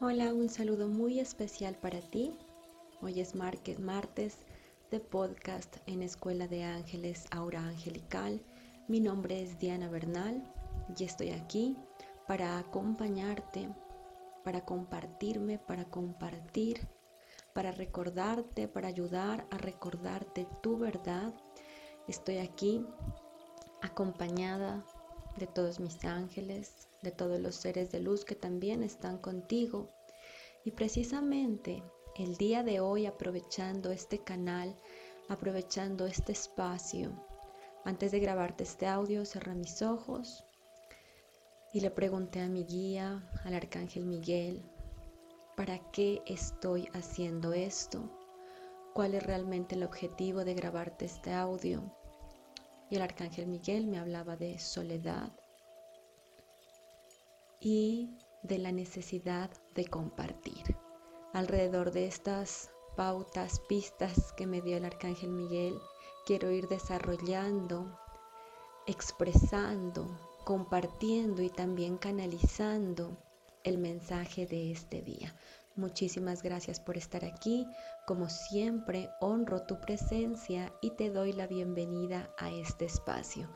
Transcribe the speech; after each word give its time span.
Hola, 0.00 0.32
un 0.32 0.48
saludo 0.48 0.86
muy 0.86 1.18
especial 1.18 1.74
para 1.74 2.00
ti. 2.00 2.32
Hoy 3.02 3.18
es 3.18 3.34
martes 3.34 4.38
de 4.92 5.00
podcast 5.00 5.78
en 5.86 6.02
Escuela 6.02 6.46
de 6.46 6.62
Ángeles 6.62 7.24
Aura 7.32 7.64
Angelical. 7.64 8.40
Mi 8.86 9.00
nombre 9.00 9.42
es 9.42 9.58
Diana 9.58 9.88
Bernal 9.88 10.40
y 10.96 11.02
estoy 11.02 11.30
aquí 11.30 11.76
para 12.28 12.60
acompañarte, 12.60 13.70
para 14.44 14.64
compartirme, 14.64 15.58
para 15.58 15.84
compartir, 15.86 16.86
para 17.52 17.72
recordarte, 17.72 18.68
para 18.68 18.86
ayudar 18.86 19.48
a 19.50 19.58
recordarte 19.58 20.46
tu 20.62 20.78
verdad. 20.78 21.34
Estoy 22.06 22.38
aquí 22.38 22.86
acompañada 23.82 24.84
de 25.38 25.48
todos 25.48 25.80
mis 25.80 26.04
ángeles, 26.04 26.87
de 27.02 27.10
todos 27.10 27.40
los 27.40 27.54
seres 27.54 27.90
de 27.90 28.00
luz 28.00 28.24
que 28.24 28.34
también 28.34 28.82
están 28.82 29.18
contigo. 29.18 29.90
Y 30.64 30.72
precisamente 30.72 31.82
el 32.16 32.36
día 32.36 32.62
de 32.62 32.80
hoy, 32.80 33.06
aprovechando 33.06 33.90
este 33.90 34.18
canal, 34.18 34.76
aprovechando 35.28 36.06
este 36.06 36.32
espacio, 36.32 37.12
antes 37.84 38.12
de 38.12 38.20
grabarte 38.20 38.64
este 38.64 38.86
audio, 38.86 39.24
cerré 39.24 39.54
mis 39.54 39.82
ojos 39.82 40.44
y 41.72 41.80
le 41.80 41.90
pregunté 41.90 42.40
a 42.40 42.48
mi 42.48 42.64
guía, 42.64 43.22
al 43.44 43.54
arcángel 43.54 44.04
Miguel, 44.04 44.62
¿para 45.56 45.78
qué 45.90 46.22
estoy 46.26 46.88
haciendo 46.92 47.52
esto? 47.52 48.10
¿Cuál 48.94 49.14
es 49.14 49.22
realmente 49.22 49.74
el 49.74 49.84
objetivo 49.84 50.44
de 50.44 50.54
grabarte 50.54 51.04
este 51.04 51.32
audio? 51.32 51.94
Y 52.90 52.96
el 52.96 53.02
arcángel 53.02 53.46
Miguel 53.46 53.86
me 53.86 53.98
hablaba 53.98 54.36
de 54.36 54.58
soledad, 54.58 55.37
y 57.60 58.10
de 58.42 58.58
la 58.58 58.72
necesidad 58.72 59.50
de 59.74 59.86
compartir. 59.86 60.76
Alrededor 61.32 61.92
de 61.92 62.06
estas 62.06 62.70
pautas, 62.96 63.60
pistas 63.68 64.32
que 64.32 64.46
me 64.46 64.60
dio 64.60 64.76
el 64.76 64.84
Arcángel 64.84 65.30
Miguel, 65.30 65.78
quiero 66.26 66.50
ir 66.50 66.68
desarrollando, 66.68 67.98
expresando, 68.86 70.18
compartiendo 70.44 71.42
y 71.42 71.50
también 71.50 71.98
canalizando 71.98 73.18
el 73.64 73.78
mensaje 73.78 74.46
de 74.46 74.72
este 74.72 75.02
día. 75.02 75.34
Muchísimas 75.76 76.42
gracias 76.42 76.80
por 76.80 76.96
estar 76.96 77.24
aquí. 77.24 77.64
Como 78.04 78.28
siempre, 78.28 79.10
honro 79.20 79.62
tu 79.62 79.78
presencia 79.80 80.72
y 80.80 80.90
te 80.90 81.10
doy 81.10 81.32
la 81.32 81.46
bienvenida 81.46 82.34
a 82.36 82.50
este 82.50 82.86
espacio. 82.86 83.48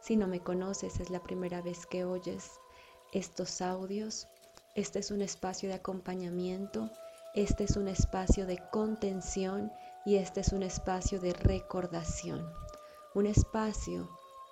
Si 0.00 0.16
no 0.16 0.26
me 0.26 0.40
conoces, 0.40 0.98
es 0.98 1.10
la 1.10 1.22
primera 1.22 1.62
vez 1.62 1.86
que 1.86 2.04
oyes 2.04 2.50
estos 3.12 3.60
audios. 3.60 4.28
Este 4.74 4.98
es 4.98 5.10
un 5.10 5.22
espacio 5.22 5.68
de 5.68 5.74
acompañamiento, 5.76 6.90
este 7.34 7.64
es 7.64 7.76
un 7.76 7.88
espacio 7.88 8.46
de 8.46 8.58
contención 8.70 9.72
y 10.04 10.16
este 10.16 10.40
es 10.40 10.52
un 10.52 10.62
espacio 10.62 11.20
de 11.20 11.32
recordación. 11.32 12.48
Un 13.14 13.26
espacio 13.26 14.08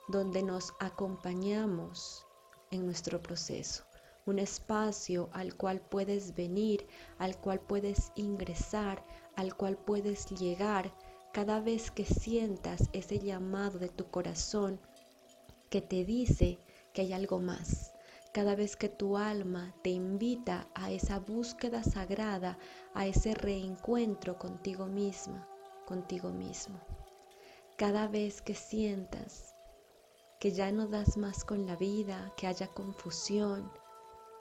donde 0.09 0.43
nos 0.43 0.73
acompañamos 0.81 2.25
en 2.71 2.85
nuestro 2.85 3.23
proceso. 3.23 3.85
Un 4.25 4.39
espacio 4.39 5.31
al 5.33 5.57
cual 5.57 5.81
puedes 5.81 6.35
venir, 6.35 6.87
al 7.19 7.37
cual 7.39 7.61
puedes 7.61 8.13
ingresar, 8.17 9.05
al 9.37 9.57
cual 9.57 9.77
puedes 9.77 10.27
llegar 10.31 10.93
cada 11.33 11.61
vez 11.61 11.91
que 11.91 12.05
sientas 12.05 12.89
ese 12.93 13.19
llamado 13.19 13.79
de 13.79 13.89
tu 13.89 14.11
corazón 14.11 14.81
que 15.71 15.83
te 15.83 16.05
dice 16.05 16.59
que 16.93 17.03
hay 17.03 17.13
algo 17.13 17.39
más, 17.39 17.93
cada 18.37 18.55
vez 18.55 18.77
que 18.77 18.91
tu 18.91 19.17
alma 19.17 19.75
te 19.83 19.89
invita 19.89 20.69
a 20.75 20.91
esa 20.91 21.19
búsqueda 21.21 21.83
sagrada, 21.83 22.59
a 22.93 23.07
ese 23.07 23.33
reencuentro 23.33 24.39
contigo 24.39 24.85
misma, 24.85 25.49
contigo 25.87 26.29
mismo. 26.29 26.79
Cada 27.79 28.09
vez 28.09 28.43
que 28.43 28.55
sientas 28.55 29.55
que 30.39 30.53
ya 30.53 30.71
no 30.71 30.87
das 30.87 31.17
más 31.17 31.45
con 31.45 31.67
la 31.67 31.77
vida, 31.77 32.31
que 32.37 32.47
haya 32.47 32.67
confusión, 32.67 33.73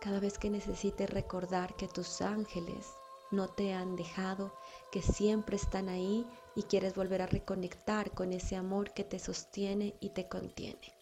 cada 0.01 0.19
vez 0.19 0.37
que 0.37 0.49
necesites 0.49 1.09
recordar 1.09 1.73
que 1.77 1.87
tus 1.87 2.21
ángeles 2.21 2.87
no 3.31 3.47
te 3.47 3.73
han 3.73 3.95
dejado, 3.95 4.53
que 4.91 5.01
siempre 5.01 5.55
están 5.55 5.87
ahí 5.87 6.27
y 6.53 6.63
quieres 6.63 6.95
volver 6.95 7.21
a 7.21 7.27
reconectar 7.27 8.11
con 8.11 8.33
ese 8.33 8.57
amor 8.57 8.91
que 8.91 9.05
te 9.05 9.19
sostiene 9.19 9.95
y 10.01 10.09
te 10.09 10.27
contiene. 10.27 10.93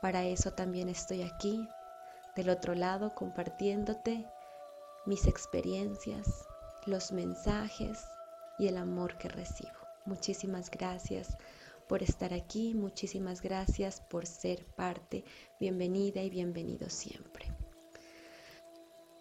Para 0.00 0.24
eso 0.26 0.52
también 0.52 0.88
estoy 0.88 1.22
aquí, 1.22 1.68
del 2.38 2.50
otro 2.50 2.76
lado 2.76 3.16
compartiéndote 3.16 4.24
mis 5.06 5.26
experiencias, 5.26 6.46
los 6.86 7.10
mensajes 7.10 7.98
y 8.60 8.68
el 8.68 8.76
amor 8.76 9.18
que 9.18 9.28
recibo. 9.28 9.72
Muchísimas 10.06 10.70
gracias 10.70 11.36
por 11.88 12.04
estar 12.04 12.32
aquí, 12.32 12.74
muchísimas 12.74 13.42
gracias 13.42 14.02
por 14.02 14.24
ser 14.24 14.64
parte. 14.76 15.24
Bienvenida 15.58 16.22
y 16.22 16.30
bienvenido 16.30 16.88
siempre. 16.88 17.52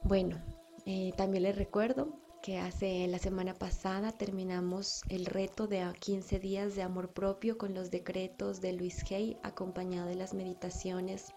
Bueno, 0.04 0.38
eh, 0.86 1.12
también 1.18 1.42
les 1.42 1.56
recuerdo 1.56 2.20
que 2.44 2.60
hace 2.60 3.08
la 3.08 3.18
semana 3.18 3.56
pasada 3.56 4.12
terminamos 4.12 5.02
el 5.10 5.26
reto 5.26 5.66
de 5.66 5.84
15 6.00 6.38
días 6.38 6.76
de 6.76 6.84
amor 6.84 7.14
propio 7.14 7.58
con 7.58 7.74
los 7.74 7.90
decretos 7.90 8.62
de 8.62 8.74
Luis 8.74 9.04
Hay 9.12 9.40
acompañado 9.42 10.08
de 10.08 10.16
las 10.16 10.36
meditaciones 10.36 11.34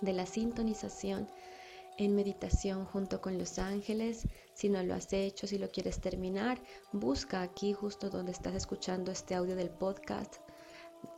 de 0.00 0.12
la 0.12 0.26
sintonización 0.26 1.28
en 1.98 2.14
meditación 2.14 2.86
junto 2.86 3.20
con 3.20 3.38
los 3.38 3.58
ángeles. 3.58 4.26
Si 4.54 4.68
no 4.68 4.82
lo 4.82 4.94
has 4.94 5.12
hecho, 5.12 5.46
si 5.46 5.58
lo 5.58 5.68
quieres 5.68 6.00
terminar, 6.00 6.58
busca 6.92 7.42
aquí 7.42 7.72
justo 7.72 8.08
donde 8.08 8.32
estás 8.32 8.54
escuchando 8.54 9.12
este 9.12 9.34
audio 9.34 9.56
del 9.56 9.70
podcast. 9.70 10.36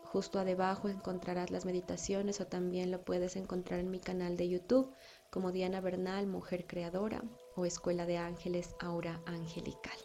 Justo 0.04 0.38
abajo 0.38 0.88
encontrarás 0.88 1.50
las 1.50 1.64
meditaciones 1.64 2.40
o 2.40 2.46
también 2.46 2.90
lo 2.90 3.02
puedes 3.02 3.36
encontrar 3.36 3.80
en 3.80 3.90
mi 3.90 3.98
canal 3.98 4.36
de 4.36 4.48
YouTube 4.48 4.92
como 5.30 5.52
Diana 5.52 5.80
Bernal, 5.80 6.26
Mujer 6.26 6.66
Creadora 6.66 7.22
o 7.56 7.64
Escuela 7.64 8.04
de 8.04 8.18
Ángeles 8.18 8.74
Aura 8.80 9.22
Angelical. 9.24 9.96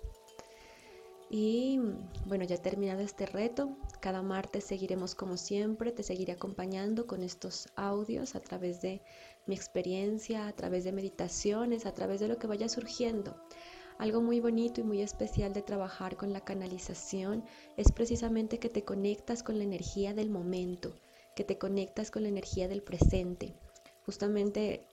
Y 1.29 1.81
bueno, 2.25 2.45
ya 2.45 2.61
terminado 2.61 3.01
este 3.01 3.25
reto, 3.25 3.75
cada 3.99 4.21
martes 4.21 4.63
seguiremos 4.63 5.15
como 5.15 5.37
siempre, 5.37 5.91
te 5.91 6.03
seguiré 6.03 6.33
acompañando 6.33 7.07
con 7.07 7.23
estos 7.23 7.69
audios 7.75 8.35
a 8.35 8.39
través 8.39 8.81
de 8.81 9.01
mi 9.45 9.55
experiencia, 9.55 10.47
a 10.47 10.53
través 10.53 10.83
de 10.83 10.91
meditaciones, 10.91 11.85
a 11.85 11.93
través 11.93 12.19
de 12.19 12.27
lo 12.27 12.37
que 12.37 12.47
vaya 12.47 12.69
surgiendo. 12.69 13.35
Algo 13.97 14.21
muy 14.21 14.39
bonito 14.39 14.81
y 14.81 14.83
muy 14.83 15.01
especial 15.01 15.53
de 15.53 15.63
trabajar 15.63 16.17
con 16.17 16.31
la 16.31 16.41
canalización 16.41 17.43
es 17.77 17.91
precisamente 17.91 18.59
que 18.59 18.69
te 18.69 18.83
conectas 18.83 19.41
con 19.41 19.57
la 19.57 19.63
energía 19.63 20.13
del 20.13 20.29
momento, 20.29 20.93
que 21.35 21.43
te 21.43 21.57
conectas 21.57 22.11
con 22.11 22.23
la 22.23 22.29
energía 22.29 22.67
del 22.67 22.83
presente. 22.83 23.55
Justamente 24.05 24.87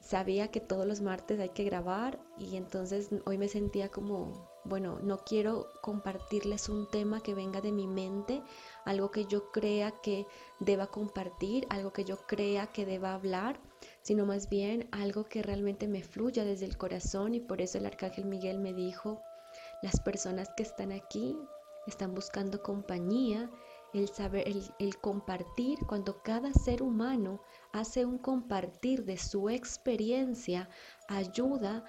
sabía 0.00 0.48
que 0.48 0.60
todos 0.60 0.86
los 0.86 1.00
martes 1.00 1.38
hay 1.38 1.50
que 1.50 1.64
grabar 1.64 2.18
y 2.36 2.56
entonces 2.56 3.10
hoy 3.26 3.38
me 3.38 3.48
sentía 3.48 3.88
como 3.90 4.47
bueno, 4.64 4.98
no 5.02 5.18
quiero 5.18 5.68
compartirles 5.80 6.68
un 6.68 6.90
tema 6.90 7.22
que 7.22 7.34
venga 7.34 7.60
de 7.60 7.72
mi 7.72 7.86
mente, 7.86 8.42
algo 8.84 9.10
que 9.10 9.24
yo 9.26 9.50
crea 9.50 9.92
que 10.02 10.26
deba 10.60 10.88
compartir, 10.88 11.66
algo 11.70 11.92
que 11.92 12.04
yo 12.04 12.18
crea 12.26 12.66
que 12.68 12.84
deba 12.84 13.14
hablar, 13.14 13.60
sino 14.02 14.26
más 14.26 14.48
bien 14.48 14.88
algo 14.92 15.24
que 15.24 15.42
realmente 15.42 15.88
me 15.88 16.02
fluya 16.02 16.44
desde 16.44 16.66
el 16.66 16.76
corazón 16.76 17.34
y 17.34 17.40
por 17.40 17.60
eso 17.60 17.78
el 17.78 17.86
arcángel 17.86 18.24
Miguel 18.24 18.58
me 18.58 18.72
dijo, 18.72 19.22
las 19.82 20.00
personas 20.00 20.48
que 20.56 20.62
están 20.62 20.92
aquí 20.92 21.38
están 21.86 22.14
buscando 22.14 22.62
compañía, 22.62 23.50
el 23.94 24.08
saber, 24.08 24.46
el, 24.46 24.62
el 24.78 24.98
compartir, 24.98 25.78
cuando 25.86 26.22
cada 26.22 26.52
ser 26.52 26.82
humano 26.82 27.40
hace 27.72 28.04
un 28.04 28.18
compartir 28.18 29.04
de 29.04 29.16
su 29.16 29.48
experiencia, 29.48 30.68
ayuda 31.08 31.84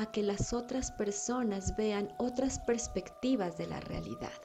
a 0.00 0.12
que 0.12 0.22
las 0.22 0.52
otras 0.52 0.92
personas 0.92 1.76
vean 1.76 2.14
otras 2.18 2.58
perspectivas 2.60 3.58
de 3.58 3.66
la 3.66 3.80
realidad. 3.80 4.40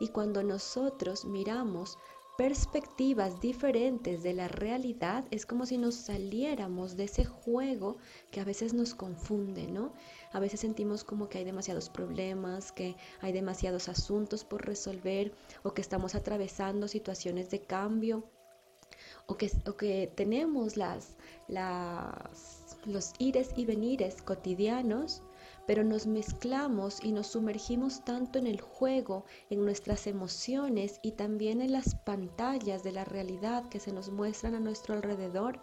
Y 0.00 0.08
cuando 0.08 0.42
nosotros 0.42 1.24
miramos 1.24 1.98
perspectivas 2.36 3.40
diferentes 3.40 4.22
de 4.22 4.32
la 4.32 4.48
realidad, 4.48 5.24
es 5.30 5.46
como 5.46 5.66
si 5.66 5.78
nos 5.78 5.94
saliéramos 5.94 6.96
de 6.96 7.04
ese 7.04 7.24
juego 7.24 7.98
que 8.32 8.40
a 8.40 8.44
veces 8.44 8.74
nos 8.74 8.94
confunde, 8.94 9.68
¿no? 9.68 9.92
A 10.32 10.40
veces 10.40 10.60
sentimos 10.60 11.04
como 11.04 11.28
que 11.28 11.38
hay 11.38 11.44
demasiados 11.44 11.90
problemas, 11.90 12.72
que 12.72 12.96
hay 13.20 13.32
demasiados 13.32 13.88
asuntos 13.88 14.42
por 14.44 14.66
resolver 14.66 15.32
o 15.62 15.74
que 15.74 15.82
estamos 15.82 16.14
atravesando 16.14 16.88
situaciones 16.88 17.50
de 17.50 17.60
cambio 17.60 18.24
o 19.26 19.36
que, 19.36 19.50
o 19.66 19.76
que 19.76 20.12
tenemos 20.14 20.76
las, 20.76 21.16
las 21.46 22.63
los 22.86 23.12
ires 23.18 23.50
y 23.56 23.64
venires 23.64 24.22
cotidianos, 24.22 25.22
pero 25.66 25.84
nos 25.84 26.06
mezclamos 26.06 27.02
y 27.02 27.12
nos 27.12 27.28
sumergimos 27.28 28.04
tanto 28.04 28.38
en 28.38 28.46
el 28.46 28.60
juego, 28.60 29.24
en 29.50 29.64
nuestras 29.64 30.06
emociones 30.06 31.00
y 31.02 31.12
también 31.12 31.60
en 31.60 31.72
las 31.72 31.94
pantallas 31.94 32.82
de 32.82 32.92
la 32.92 33.04
realidad 33.04 33.68
que 33.68 33.80
se 33.80 33.92
nos 33.92 34.10
muestran 34.10 34.54
a 34.54 34.60
nuestro 34.60 34.94
alrededor, 34.94 35.60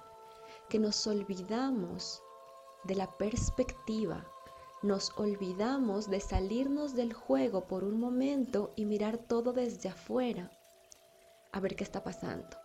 que 0.69 0.79
nos 0.79 1.05
olvidamos 1.05 2.21
de 2.83 2.95
la 2.95 3.07
perspectiva, 3.17 4.25
nos 4.81 5.11
olvidamos 5.17 6.09
de 6.09 6.19
salirnos 6.19 6.95
del 6.95 7.13
juego 7.13 7.67
por 7.67 7.83
un 7.83 7.99
momento 7.99 8.73
y 8.75 8.85
mirar 8.85 9.17
todo 9.17 9.53
desde 9.53 9.89
afuera, 9.89 10.51
a 11.51 11.59
ver 11.59 11.75
qué 11.75 11.83
está 11.83 12.03
pasando. 12.03 12.57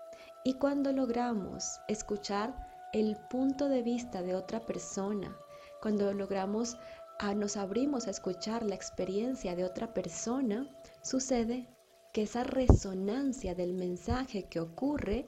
Y 0.45 0.55
cuando 0.55 0.93
logramos 0.93 1.81
escuchar 1.89 2.76
el 2.93 3.17
punto 3.31 3.69
de 3.69 3.83
vista 3.83 4.23
de 4.23 4.35
otra 4.35 4.61
persona, 4.61 5.37
cuando 5.81 6.13
logramos, 6.13 6.77
a, 7.19 7.35
nos 7.35 7.57
abrimos 7.57 8.07
a 8.07 8.11
escuchar 8.11 8.63
la 8.63 8.75
experiencia 8.75 9.55
de 9.57 9.65
otra 9.65 9.93
persona, 9.93 10.69
sucede 11.03 11.69
que 12.13 12.23
esa 12.23 12.45
resonancia 12.45 13.55
del 13.55 13.75
mensaje 13.75 14.45
que 14.45 14.61
ocurre 14.61 15.27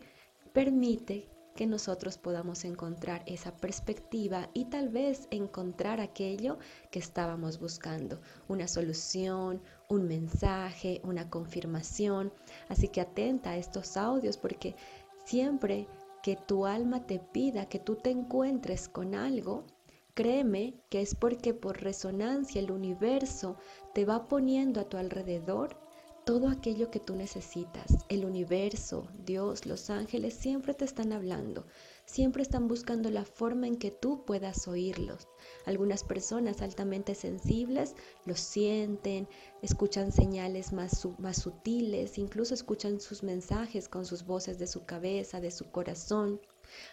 permite 0.53 1.29
que 1.59 1.67
nosotros 1.67 2.19
podamos 2.19 2.65
encontrar 2.65 3.25
esa 3.27 3.51
perspectiva 3.57 4.49
y 4.55 4.67
tal 4.67 4.91
vez 4.91 5.27
encontrar 5.33 6.01
aquello 6.01 6.57
que 6.93 7.01
estábamos 7.01 7.59
buscando, 7.59 8.21
una 8.47 8.69
solución, 8.69 9.61
un 9.89 10.07
mensaje, 10.07 11.01
una 11.03 11.29
confirmación. 11.29 12.33
Así 12.69 12.87
que 12.87 13.01
atenta 13.01 13.51
a 13.51 13.57
estos 13.57 13.97
audios 13.97 14.37
porque 14.37 14.77
siempre 15.25 15.89
que 16.29 16.37
tu 16.37 16.67
alma 16.67 17.07
te 17.07 17.21
pida 17.21 17.71
que 17.71 17.79
tú 17.79 17.97
te 17.97 18.11
encuentres 18.11 18.91
con 18.91 19.15
algo, 19.15 19.65
créeme 20.13 20.75
que 20.91 21.01
es 21.01 21.15
porque 21.15 21.55
por 21.55 21.81
resonancia 21.81 22.61
el 22.61 22.71
universo 22.71 23.57
te 23.95 24.05
va 24.05 24.29
poniendo 24.29 24.79
a 24.79 24.85
tu 24.91 24.99
alrededor 24.99 25.81
todo 26.27 26.49
aquello 26.49 26.91
que 26.91 27.01
tú 27.01 27.17
necesitas. 27.17 27.97
El 28.11 28.27
universo, 28.27 29.09
Dios, 29.25 29.65
los 29.65 29.89
ángeles 29.89 30.35
siempre 30.35 30.75
te 30.75 30.85
están 30.85 31.15
hablando, 31.15 31.65
siempre 32.09 32.43
están 32.43 32.69
buscando 32.69 33.11
la 33.11 33.25
forma 33.25 33.67
en 33.67 33.77
que 33.77 33.91
tú 33.91 34.25
puedas 34.25 34.67
oírlos. 34.67 35.29
Algunas 35.67 36.03
personas 36.03 36.63
altamente 36.63 37.15
sensibles 37.15 37.95
lo 38.25 38.35
sienten, 38.35 39.29
escuchan 39.61 40.11
señales 40.11 40.73
más, 40.73 41.07
más 41.19 41.37
sutiles, 41.37 42.17
incluso 42.17 42.55
escuchan 42.55 42.99
sus 43.01 43.23
mensajes 43.23 43.91
con 43.91 44.07
sus 44.07 44.25
voces 44.25 44.59
de 44.59 44.67
su 44.67 44.87
cabeza, 44.87 45.41
de 45.41 45.51
su 45.51 45.71
corazón. 45.71 46.41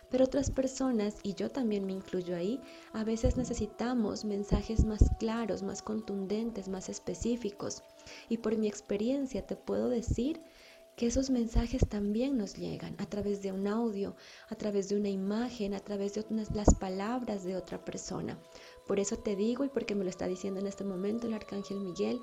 Pero 0.10 0.26
otras 0.26 0.52
personas, 0.52 1.16
y 1.24 1.34
yo 1.34 1.50
también 1.50 1.86
me 1.86 1.94
incluyo 1.94 2.36
ahí, 2.36 2.60
a 2.94 3.04
veces 3.04 3.38
necesitamos 3.38 4.26
mensajes 4.26 4.84
más 4.84 5.04
claros, 5.18 5.64
más 5.64 5.82
contundentes, 5.82 6.68
más 6.68 6.90
específicos. 6.90 7.84
Y 8.30 8.38
por 8.38 8.58
mi 8.58 8.68
experiencia 8.68 9.46
te 9.46 9.56
puedo 9.56 9.90
decir 9.90 10.42
que 10.96 11.08
esos 11.08 11.30
mensajes 11.30 11.88
también 11.88 12.38
nos 12.38 12.56
llegan 12.56 12.96
a 13.00 13.06
través 13.06 13.42
de 13.42 13.52
un 13.52 13.68
audio, 13.68 14.16
a 14.50 14.56
través 14.56 14.90
de 14.90 14.96
una 14.96 15.10
imagen, 15.10 15.74
a 15.74 15.80
través 15.80 16.14
de 16.14 16.26
las 16.54 16.74
palabras 16.76 17.44
de 17.44 17.56
otra 17.56 17.84
persona. 17.84 18.40
Por 18.88 19.00
eso 19.00 19.18
te 19.18 19.36
digo 19.36 19.66
y 19.66 19.70
porque 19.70 19.96
me 19.96 20.04
lo 20.04 20.10
está 20.10 20.28
diciendo 20.28 20.60
en 20.60 20.68
este 20.68 20.84
momento 20.84 21.28
el 21.28 21.34
arcángel 21.34 21.80
Miguel, 21.80 22.20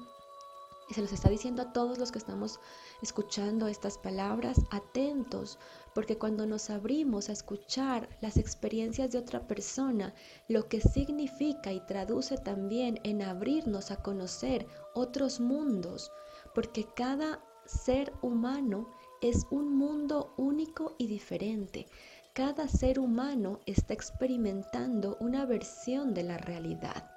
y 0.89 0.95
se 0.95 1.01
los 1.01 1.13
está 1.13 1.31
diciendo 1.31 1.63
a 1.63 1.73
todos 1.73 1.99
los 1.99 2.11
que 2.11 2.19
estamos 2.19 2.61
escuchando 3.03 3.69
estas 3.69 3.99
palabras, 3.99 4.61
atentos, 4.71 5.59
porque 5.95 6.19
cuando 6.19 6.45
nos 6.45 6.71
abrimos 6.71 7.29
a 7.29 7.33
escuchar 7.33 8.09
las 8.21 8.37
experiencias 8.37 9.13
de 9.13 9.19
otra 9.19 9.47
persona, 9.47 10.15
lo 10.49 10.69
que 10.69 10.81
significa 10.81 11.73
y 11.73 11.81
traduce 11.87 12.37
también 12.37 13.01
en 13.05 13.23
abrirnos 13.23 13.91
a 13.91 14.03
conocer 14.03 14.67
otros 14.95 15.41
mundos, 15.41 16.11
porque 16.55 16.87
cada 16.95 17.41
ser 17.67 18.13
humano 18.23 18.89
es 19.21 19.47
un 19.51 19.77
mundo 19.77 20.35
único 20.37 20.95
y 20.99 21.07
diferente. 21.07 21.87
Cada 22.33 22.67
ser 22.69 22.99
humano 22.99 23.61
está 23.67 23.95
experimentando 23.95 25.17
una 25.21 25.47
versión 25.47 26.15
de 26.15 26.23
la 26.25 26.39
realidad. 26.39 27.11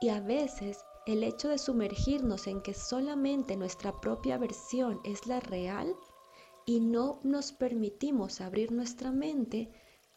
Y 0.00 0.08
a 0.08 0.20
veces 0.20 0.78
el 1.06 1.22
hecho 1.22 1.48
de 1.48 1.58
sumergirnos 1.58 2.46
en 2.46 2.60
que 2.60 2.74
solamente 2.74 3.56
nuestra 3.56 3.98
propia 4.00 4.38
versión 4.38 5.00
es 5.04 5.26
la 5.26 5.40
real 5.40 5.94
y 6.66 6.80
no 6.80 7.20
nos 7.22 7.52
permitimos 7.52 8.40
abrir 8.40 8.72
nuestra 8.72 9.10
mente, 9.10 9.70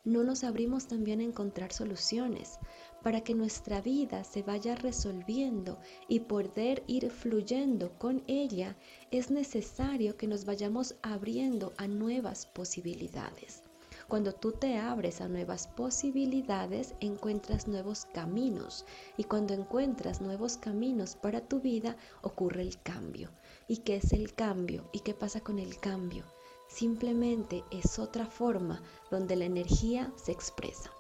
no 0.04 0.24
nos 0.24 0.44
abrimos 0.44 0.88
también 0.88 1.20
a 1.20 1.24
encontrar 1.24 1.72
soluciones 1.72 2.60
para 3.04 3.22
que 3.22 3.34
nuestra 3.34 3.82
vida 3.82 4.24
se 4.24 4.44
vaya 4.44 4.76
resolviendo 4.76 5.78
y 6.08 6.22
poder 6.22 6.84
ir 6.88 7.10
fluyendo 7.10 7.92
con 7.98 8.24
ella, 8.28 8.76
es 9.12 9.32
necesario 9.32 10.18
que 10.18 10.28
nos 10.28 10.46
vayamos 10.46 10.96
abriendo 11.02 11.74
a 11.78 11.88
nuevas 11.88 12.46
posibilidades. 12.46 13.64
Cuando 14.08 14.34
tú 14.34 14.52
te 14.52 14.78
abres 14.78 15.22
a 15.22 15.30
nuevas 15.30 15.68
posibilidades, 15.68 16.96
encuentras 17.00 17.70
nuevos 17.70 18.06
caminos. 18.14 18.86
Y 19.16 19.24
cuando 19.24 19.54
encuentras 19.54 20.20
nuevos 20.20 20.58
caminos 20.58 21.16
para 21.16 21.40
tu 21.40 21.62
vida, 21.62 21.96
ocurre 22.22 22.62
el 22.62 22.82
cambio. 22.82 23.30
¿Y 23.70 23.78
qué 23.78 23.96
es 23.96 24.12
el 24.12 24.34
cambio? 24.34 24.90
¿Y 24.92 25.00
qué 25.00 25.14
pasa 25.14 25.40
con 25.40 25.60
el 25.60 25.80
cambio? 25.80 26.26
Simplemente 26.68 27.64
es 27.72 28.00
otra 28.00 28.26
forma 28.26 28.84
donde 29.10 29.38
la 29.38 29.46
energía 29.46 30.12
se 30.18 30.34
expresa. 30.34 30.92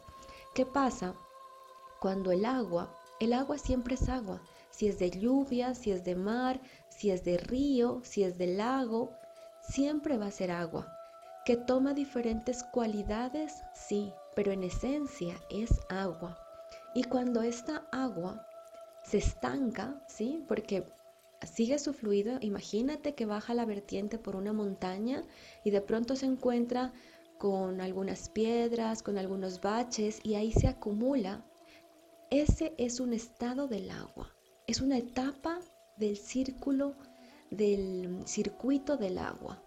¿Qué 0.54 0.66
pasa 0.66 1.14
cuando 2.02 2.32
el 2.32 2.44
agua, 2.44 2.94
el 3.20 3.32
agua 3.32 3.58
siempre 3.58 3.96
es 3.96 4.10
agua, 4.10 4.42
si 4.72 4.88
es 4.88 5.00
de 5.00 5.12
lluvia, 5.12 5.76
si 5.76 5.92
es 5.92 6.04
de 6.04 6.16
mar, 6.16 6.60
si 6.90 7.12
es 7.12 7.24
de 7.24 7.38
río, 7.38 8.02
si 8.04 8.24
es 8.24 8.38
de 8.38 8.48
lago, 8.48 9.14
siempre 9.62 10.18
va 10.18 10.26
a 10.26 10.32
ser 10.32 10.52
agua 10.52 10.98
que 11.46 11.58
toma 11.58 11.94
diferentes 11.94 12.64
cualidades, 12.64 13.64
sí, 13.74 14.14
pero 14.36 14.52
en 14.52 14.64
esencia 14.64 15.36
es 15.50 15.70
agua. 15.90 16.38
Y 16.94 17.04
cuando 17.04 17.42
esta 17.42 17.88
agua 17.92 18.46
se 19.04 19.18
estanca, 19.18 20.02
¿sí? 20.08 20.44
Porque 20.48 20.86
sigue 21.44 21.80
su 21.80 21.94
fluido, 21.94 22.38
imagínate 22.42 23.16
que 23.16 23.26
baja 23.26 23.54
la 23.54 23.66
vertiente 23.66 24.20
por 24.20 24.36
una 24.36 24.54
montaña 24.54 25.24
y 25.64 25.72
de 25.72 25.82
pronto 25.82 26.16
se 26.16 26.28
encuentra 26.28 26.94
con 27.40 27.82
algunas 27.82 28.30
piedras, 28.30 29.02
con 29.02 29.18
algunos 29.18 29.62
baches 29.62 30.20
y 30.24 30.36
ahí 30.36 30.52
se 30.52 30.68
acumula. 30.68 31.44
Ese 32.32 32.74
es 32.78 33.02
un 33.02 33.12
estado 33.12 33.68
del 33.68 33.92
agua, 33.92 34.34
es 34.66 34.80
una 34.80 34.98
etapa 34.98 35.60
del 35.98 36.16
círculo, 36.16 36.96
del 37.50 38.26
circuito 38.26 38.96
del 38.96 39.18
agua. 39.18 39.62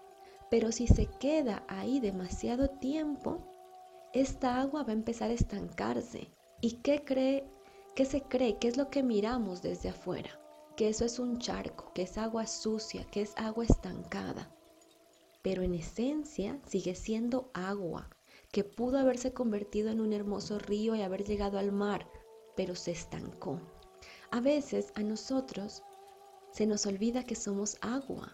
Pero 0.50 0.72
si 0.72 0.87
se 0.87 1.05
queda 1.20 1.62
ahí 1.69 2.00
demasiado 2.00 2.69
tiempo, 2.69 3.46
esta 4.14 4.62
agua 4.62 4.82
va 4.82 4.93
a 4.93 4.94
empezar 4.94 5.30
a 5.30 5.35
estancarse. 5.35 6.30
¿Y 6.62 6.76
qué 6.76 7.04
cree? 7.04 7.44
¿Qué 7.94 8.06
se 8.06 8.23
cree? 8.23 8.56
¿Qué 8.59 8.68
es 8.68 8.78
lo 8.78 8.88
que 8.88 9.02
miramos 9.02 9.61
desde 9.61 9.90
afuera? 9.90 10.30
Que 10.75 10.88
eso 10.88 11.04
es 11.04 11.18
un 11.18 11.40
charco, 11.40 11.92
que 11.92 12.04
es 12.04 12.16
agua 12.16 12.47
sucia, 12.47 13.04
que 13.11 13.21
es 13.21 13.35
agua 13.37 13.64
estancada. 13.64 14.50
Pero 15.42 15.61
en 15.61 15.75
esencia 15.75 16.59
sigue 16.66 16.94
siendo 16.94 17.50
agua, 17.52 18.09
que 18.50 18.64
pudo 18.64 18.97
haberse 18.97 19.35
convertido 19.35 19.90
en 19.90 20.00
un 20.00 20.14
hermoso 20.14 20.59
río 20.59 20.94
y 20.94 21.02
haber 21.02 21.25
llegado 21.25 21.59
al 21.59 21.71
mar, 21.71 22.09
pero 22.56 22.75
se 22.75 22.92
estancó. 22.92 23.61
A 24.30 24.40
veces 24.40 24.92
a 24.94 25.02
nosotros 25.02 25.82
se 26.52 26.66
nos 26.66 26.87
olvida 26.87 27.25
que 27.25 27.34
somos 27.34 27.76
agua 27.80 28.32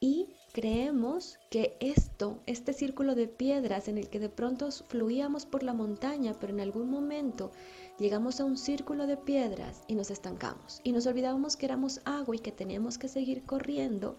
y 0.00 0.28
creemos 0.52 1.38
que 1.50 1.76
esto, 1.80 2.40
este 2.46 2.72
círculo 2.72 3.14
de 3.14 3.26
piedras 3.26 3.88
en 3.88 3.98
el 3.98 4.08
que 4.08 4.20
de 4.20 4.28
pronto 4.28 4.70
fluíamos 4.70 5.44
por 5.44 5.62
la 5.62 5.74
montaña, 5.74 6.34
pero 6.38 6.52
en 6.52 6.60
algún 6.60 6.88
momento 6.88 7.50
llegamos 7.98 8.40
a 8.40 8.44
un 8.44 8.56
círculo 8.56 9.06
de 9.06 9.16
piedras 9.16 9.82
y 9.88 9.94
nos 9.94 10.10
estancamos 10.10 10.80
y 10.84 10.92
nos 10.92 11.06
olvidábamos 11.06 11.56
que 11.56 11.66
éramos 11.66 12.00
agua 12.04 12.36
y 12.36 12.38
que 12.38 12.52
teníamos 12.52 12.96
que 12.96 13.08
seguir 13.08 13.44
corriendo 13.44 14.16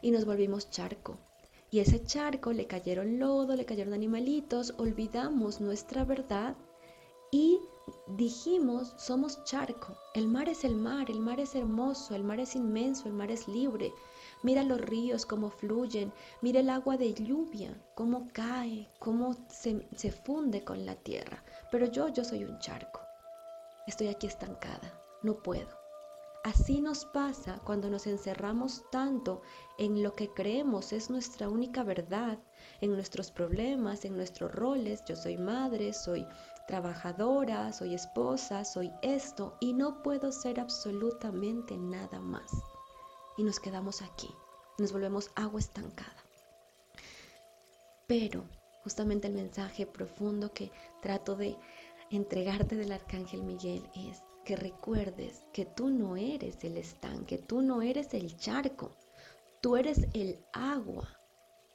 y 0.00 0.10
nos 0.10 0.24
volvimos 0.24 0.70
charco. 0.70 1.18
Y 1.70 1.80
ese 1.80 2.02
charco 2.02 2.52
le 2.52 2.66
cayeron 2.66 3.18
lodo, 3.18 3.54
le 3.54 3.64
cayeron 3.64 3.94
animalitos, 3.94 4.74
olvidamos 4.78 5.60
nuestra 5.60 6.04
verdad 6.04 6.56
y 7.30 7.60
dijimos, 8.06 8.94
somos 8.96 9.42
charco. 9.44 9.96
El 10.14 10.26
mar 10.26 10.48
es 10.48 10.64
el 10.64 10.74
mar, 10.74 11.10
el 11.10 11.20
mar 11.20 11.40
es 11.40 11.54
hermoso, 11.54 12.14
el 12.14 12.24
mar 12.24 12.40
es 12.40 12.56
inmenso, 12.56 13.08
el 13.08 13.14
mar 13.14 13.30
es 13.30 13.46
libre. 13.46 13.92
Mira 14.42 14.64
los 14.64 14.80
ríos 14.80 15.26
cómo 15.26 15.50
fluyen, 15.50 16.12
mira 16.40 16.60
el 16.60 16.70
agua 16.70 16.96
de 16.96 17.12
lluvia, 17.14 17.76
cómo 17.94 18.28
cae, 18.32 18.88
cómo 18.98 19.36
se, 19.48 19.86
se 19.94 20.10
funde 20.10 20.64
con 20.64 20.84
la 20.86 20.96
tierra. 20.96 21.44
Pero 21.70 21.86
yo, 21.86 22.08
yo 22.08 22.24
soy 22.24 22.44
un 22.44 22.58
charco. 22.58 23.00
Estoy 23.86 24.08
aquí 24.08 24.26
estancada, 24.26 24.92
no 25.22 25.34
puedo. 25.42 25.80
Así 26.42 26.80
nos 26.80 27.04
pasa 27.04 27.60
cuando 27.66 27.90
nos 27.90 28.06
encerramos 28.06 28.82
tanto 28.90 29.42
en 29.76 30.02
lo 30.02 30.14
que 30.14 30.32
creemos 30.32 30.94
es 30.94 31.10
nuestra 31.10 31.50
única 31.50 31.82
verdad, 31.82 32.38
en 32.80 32.92
nuestros 32.92 33.30
problemas, 33.30 34.06
en 34.06 34.16
nuestros 34.16 34.50
roles. 34.54 35.04
Yo 35.04 35.16
soy 35.16 35.36
madre, 35.36 35.92
soy 35.92 36.26
trabajadora, 36.70 37.72
soy 37.72 37.94
esposa, 37.94 38.64
soy 38.64 38.92
esto 39.02 39.56
y 39.58 39.72
no 39.72 40.04
puedo 40.04 40.30
ser 40.30 40.60
absolutamente 40.60 41.76
nada 41.76 42.20
más 42.20 42.52
y 43.36 43.42
nos 43.42 43.58
quedamos 43.58 44.02
aquí, 44.02 44.30
nos 44.78 44.92
volvemos 44.92 45.32
agua 45.34 45.58
estancada. 45.58 46.22
Pero 48.06 48.44
justamente 48.84 49.26
el 49.26 49.34
mensaje 49.34 49.84
profundo 49.84 50.52
que 50.52 50.70
trato 51.02 51.34
de 51.34 51.56
entregarte 52.08 52.76
del 52.76 52.92
Arcángel 52.92 53.42
Miguel 53.42 53.82
es 53.96 54.22
que 54.44 54.54
recuerdes 54.54 55.42
que 55.52 55.64
tú 55.64 55.90
no 55.90 56.16
eres 56.16 56.62
el 56.62 56.76
estanque, 56.76 57.38
tú 57.38 57.62
no 57.62 57.82
eres 57.82 58.14
el 58.14 58.36
charco, 58.36 58.92
tú 59.60 59.76
eres 59.76 60.06
el 60.14 60.38
agua. 60.52 61.08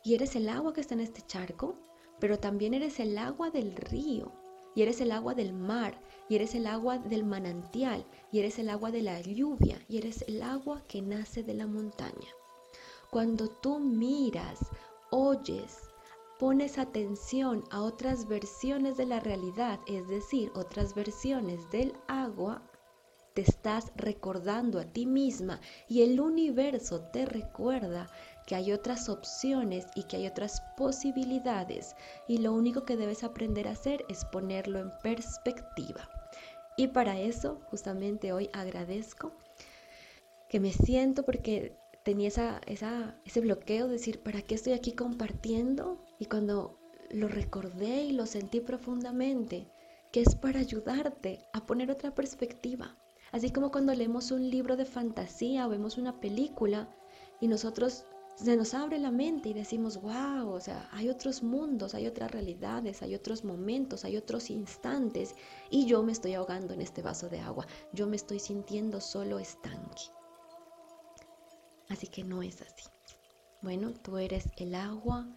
Y 0.05 0.15
eres 0.15 0.37
el 0.37 0.47
agua 0.47 0.71
que 0.71 0.79
está 0.79 0.93
en 0.93 1.01
este 1.01 1.21
charco, 1.21 1.75
pero 2.17 2.39
también 2.39 2.73
eres 2.73 3.01
el 3.01 3.17
agua 3.17 3.49
del 3.49 3.75
río, 3.75 4.31
y 4.75 4.81
eres 4.81 5.01
el 5.01 5.11
agua 5.11 5.33
del 5.33 5.53
mar, 5.53 5.99
y 6.29 6.35
eres 6.35 6.53
el 6.53 6.67
agua 6.67 6.97
del 6.97 7.23
manantial, 7.23 8.05
y 8.31 8.39
eres 8.39 8.59
el 8.59 8.69
agua 8.69 8.91
de 8.91 9.01
la 9.01 9.19
lluvia, 9.21 9.79
y 9.87 9.97
eres 9.97 10.23
el 10.27 10.43
agua 10.43 10.83
que 10.87 11.01
nace 11.01 11.43
de 11.43 11.53
la 11.53 11.65
montaña. 11.65 12.29
Cuando 13.09 13.47
tú 13.47 13.79
miras, 13.79 14.59
oyes, 15.09 15.77
pones 16.37 16.77
atención 16.77 17.63
a 17.71 17.81
otras 17.81 18.27
versiones 18.27 18.97
de 18.97 19.05
la 19.05 19.21
realidad, 19.21 19.79
es 19.87 20.07
decir, 20.07 20.51
otras 20.53 20.93
versiones 20.93 21.71
del 21.71 21.93
agua, 22.07 22.61
te 23.33 23.41
estás 23.41 23.91
recordando 23.95 24.79
a 24.79 24.85
ti 24.85 25.05
misma 25.05 25.59
y 25.89 26.01
el 26.03 26.19
universo 26.21 27.01
te 27.11 27.25
recuerda 27.25 28.09
que 28.45 28.55
hay 28.55 28.71
otras 28.71 29.09
opciones 29.09 29.87
y 29.95 30.03
que 30.03 30.17
hay 30.17 30.27
otras 30.27 30.61
posibilidades 30.77 31.95
y 32.27 32.37
lo 32.37 32.53
único 32.53 32.85
que 32.85 32.95
debes 32.95 33.23
aprender 33.23 33.67
a 33.67 33.71
hacer 33.71 34.05
es 34.09 34.25
ponerlo 34.25 34.79
en 34.79 34.91
perspectiva. 35.01 36.09
Y 36.77 36.87
para 36.87 37.19
eso 37.19 37.59
justamente 37.69 38.33
hoy 38.33 38.49
agradezco 38.53 39.31
que 40.49 40.59
me 40.59 40.71
siento 40.71 41.23
porque 41.23 41.77
tenía 42.03 42.27
esa, 42.27 42.61
ese 43.25 43.41
bloqueo 43.41 43.87
de 43.87 43.93
decir, 43.93 44.21
¿para 44.21 44.41
qué 44.41 44.55
estoy 44.55 44.73
aquí 44.73 44.91
compartiendo? 44.91 46.03
Y 46.19 46.25
cuando 46.25 46.77
lo 47.09 47.27
recordé 47.27 48.03
y 48.03 48.11
lo 48.11 48.25
sentí 48.25 48.59
profundamente, 48.59 49.67
que 50.11 50.21
es 50.21 50.35
para 50.35 50.59
ayudarte 50.59 51.47
a 51.51 51.65
poner 51.65 51.89
otra 51.89 52.13
perspectiva. 52.13 52.95
Así 53.31 53.51
como 53.51 53.71
cuando 53.71 53.93
leemos 53.93 54.31
un 54.31 54.49
libro 54.49 54.77
de 54.77 54.85
fantasía 54.85 55.65
o 55.65 55.69
vemos 55.69 55.97
una 55.97 56.19
película 56.19 56.87
y 57.41 57.47
nosotros 57.47 58.05
se 58.35 58.57
nos 58.57 58.73
abre 58.73 58.99
la 58.99 59.11
mente 59.11 59.49
y 59.49 59.53
decimos, 59.53 60.01
wow, 60.01 60.49
o 60.49 60.59
sea, 60.59 60.89
hay 60.91 61.09
otros 61.09 61.41
mundos, 61.41 61.95
hay 61.95 62.05
otras 62.05 62.31
realidades, 62.31 63.01
hay 63.01 63.15
otros 63.15 63.45
momentos, 63.45 64.03
hay 64.03 64.17
otros 64.17 64.49
instantes 64.49 65.35
y 65.69 65.85
yo 65.85 66.03
me 66.03 66.11
estoy 66.11 66.33
ahogando 66.33 66.73
en 66.73 66.81
este 66.81 67.01
vaso 67.01 67.29
de 67.29 67.39
agua, 67.39 67.65
yo 67.93 68.07
me 68.07 68.17
estoy 68.17 68.39
sintiendo 68.39 68.99
solo 68.99 69.39
estanque. 69.39 70.03
Así 71.89 72.07
que 72.07 72.23
no 72.23 72.41
es 72.41 72.61
así. 72.61 72.89
Bueno, 73.61 73.93
tú 73.93 74.17
eres 74.17 74.49
el 74.57 74.75
agua, 74.75 75.27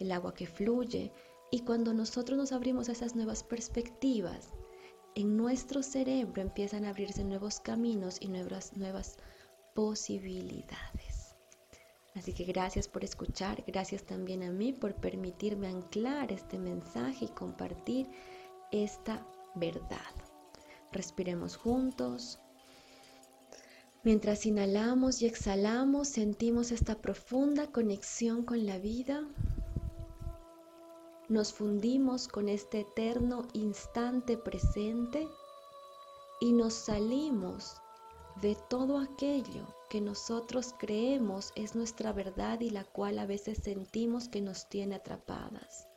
el 0.00 0.10
agua 0.10 0.34
que 0.34 0.46
fluye, 0.46 1.12
y 1.50 1.60
cuando 1.60 1.94
nosotros 1.94 2.36
nos 2.36 2.52
abrimos 2.52 2.88
a 2.88 2.92
esas 2.92 3.14
nuevas 3.14 3.42
perspectivas, 3.42 4.50
en 5.14 5.36
nuestro 5.36 5.82
cerebro 5.82 6.42
empiezan 6.42 6.84
a 6.84 6.90
abrirse 6.90 7.24
nuevos 7.24 7.60
caminos 7.60 8.18
y 8.20 8.28
nuevas, 8.28 8.76
nuevas 8.76 9.16
posibilidades. 9.74 11.07
Así 12.18 12.32
que 12.32 12.42
gracias 12.42 12.88
por 12.88 13.04
escuchar, 13.04 13.62
gracias 13.64 14.02
también 14.02 14.42
a 14.42 14.50
mí 14.50 14.72
por 14.72 14.92
permitirme 14.96 15.68
anclar 15.68 16.32
este 16.32 16.58
mensaje 16.58 17.26
y 17.26 17.28
compartir 17.28 18.08
esta 18.72 19.24
verdad. 19.54 20.14
Respiremos 20.90 21.56
juntos. 21.56 22.40
Mientras 24.02 24.46
inhalamos 24.46 25.22
y 25.22 25.26
exhalamos, 25.26 26.08
sentimos 26.08 26.72
esta 26.72 26.96
profunda 26.96 27.68
conexión 27.68 28.44
con 28.44 28.66
la 28.66 28.78
vida. 28.78 29.22
Nos 31.28 31.52
fundimos 31.52 32.26
con 32.26 32.48
este 32.48 32.80
eterno 32.80 33.46
instante 33.52 34.36
presente 34.36 35.28
y 36.40 36.52
nos 36.52 36.74
salimos 36.74 37.76
de 38.40 38.56
todo 38.68 38.98
aquello 38.98 39.66
que 39.90 40.00
nosotros 40.00 40.74
creemos 40.78 41.52
es 41.56 41.74
nuestra 41.74 42.12
verdad 42.12 42.60
y 42.60 42.70
la 42.70 42.84
cual 42.84 43.18
a 43.18 43.26
veces 43.26 43.58
sentimos 43.62 44.28
que 44.28 44.40
nos 44.40 44.68
tiene 44.68 44.96
atrapadas 44.96 45.88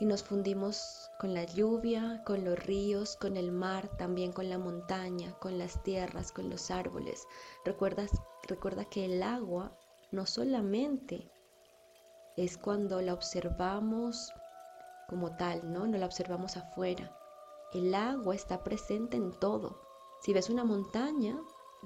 y 0.00 0.06
nos 0.06 0.24
fundimos 0.24 1.10
con 1.18 1.34
la 1.34 1.44
lluvia, 1.44 2.22
con 2.24 2.42
los 2.42 2.58
ríos, 2.58 3.16
con 3.16 3.36
el 3.36 3.52
mar, 3.52 3.88
también 3.98 4.32
con 4.32 4.48
la 4.48 4.56
montaña, 4.56 5.34
con 5.38 5.58
las 5.58 5.82
tierras, 5.82 6.32
con 6.32 6.48
los 6.48 6.70
árboles. 6.70 7.26
Recuerdas, 7.66 8.10
recuerda 8.48 8.86
que 8.86 9.04
el 9.04 9.22
agua 9.22 9.76
no 10.10 10.24
solamente 10.24 11.30
es 12.38 12.56
cuando 12.56 13.02
la 13.02 13.12
observamos 13.12 14.32
como 15.06 15.36
tal, 15.36 15.70
¿no? 15.70 15.86
No 15.86 15.98
la 15.98 16.06
observamos 16.06 16.56
afuera. 16.56 17.14
El 17.74 17.94
agua 17.94 18.34
está 18.34 18.64
presente 18.64 19.18
en 19.18 19.32
todo. 19.38 19.89
Si 20.20 20.34
ves 20.34 20.50
una 20.50 20.64
montaña, 20.64 21.40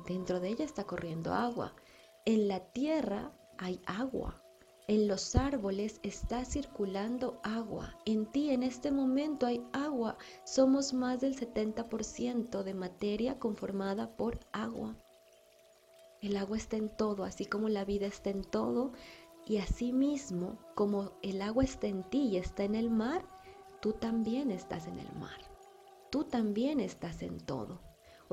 dentro 0.06 0.40
de 0.40 0.48
ella 0.48 0.64
está 0.64 0.84
corriendo 0.84 1.32
agua. 1.32 1.74
En 2.24 2.48
la 2.48 2.60
tierra 2.72 3.32
hay 3.58 3.80
agua. 3.86 4.42
En 4.88 5.06
los 5.08 5.36
árboles 5.36 6.00
está 6.02 6.44
circulando 6.44 7.40
agua. 7.42 7.96
En 8.04 8.26
ti 8.26 8.50
en 8.50 8.62
este 8.62 8.90
momento 8.90 9.46
hay 9.46 9.64
agua. 9.72 10.18
Somos 10.44 10.92
más 10.92 11.20
del 11.20 11.36
70% 11.36 12.62
de 12.64 12.74
materia 12.74 13.38
conformada 13.38 14.16
por 14.16 14.40
agua. 14.52 14.96
El 16.20 16.36
agua 16.36 16.56
está 16.56 16.76
en 16.76 16.88
todo, 16.88 17.24
así 17.24 17.46
como 17.46 17.68
la 17.68 17.84
vida 17.84 18.06
está 18.06 18.30
en 18.30 18.42
todo. 18.42 18.92
Y 19.46 19.58
así 19.58 19.92
mismo, 19.92 20.58
como 20.74 21.12
el 21.22 21.40
agua 21.40 21.62
está 21.64 21.86
en 21.86 22.02
ti 22.02 22.28
y 22.28 22.36
está 22.36 22.64
en 22.64 22.74
el 22.74 22.90
mar, 22.90 23.24
tú 23.80 23.92
también 23.92 24.50
estás 24.50 24.88
en 24.88 24.98
el 24.98 25.12
mar. 25.14 25.38
Tú 26.10 26.24
también 26.24 26.80
estás 26.80 27.22
en 27.22 27.38
todo. 27.38 27.80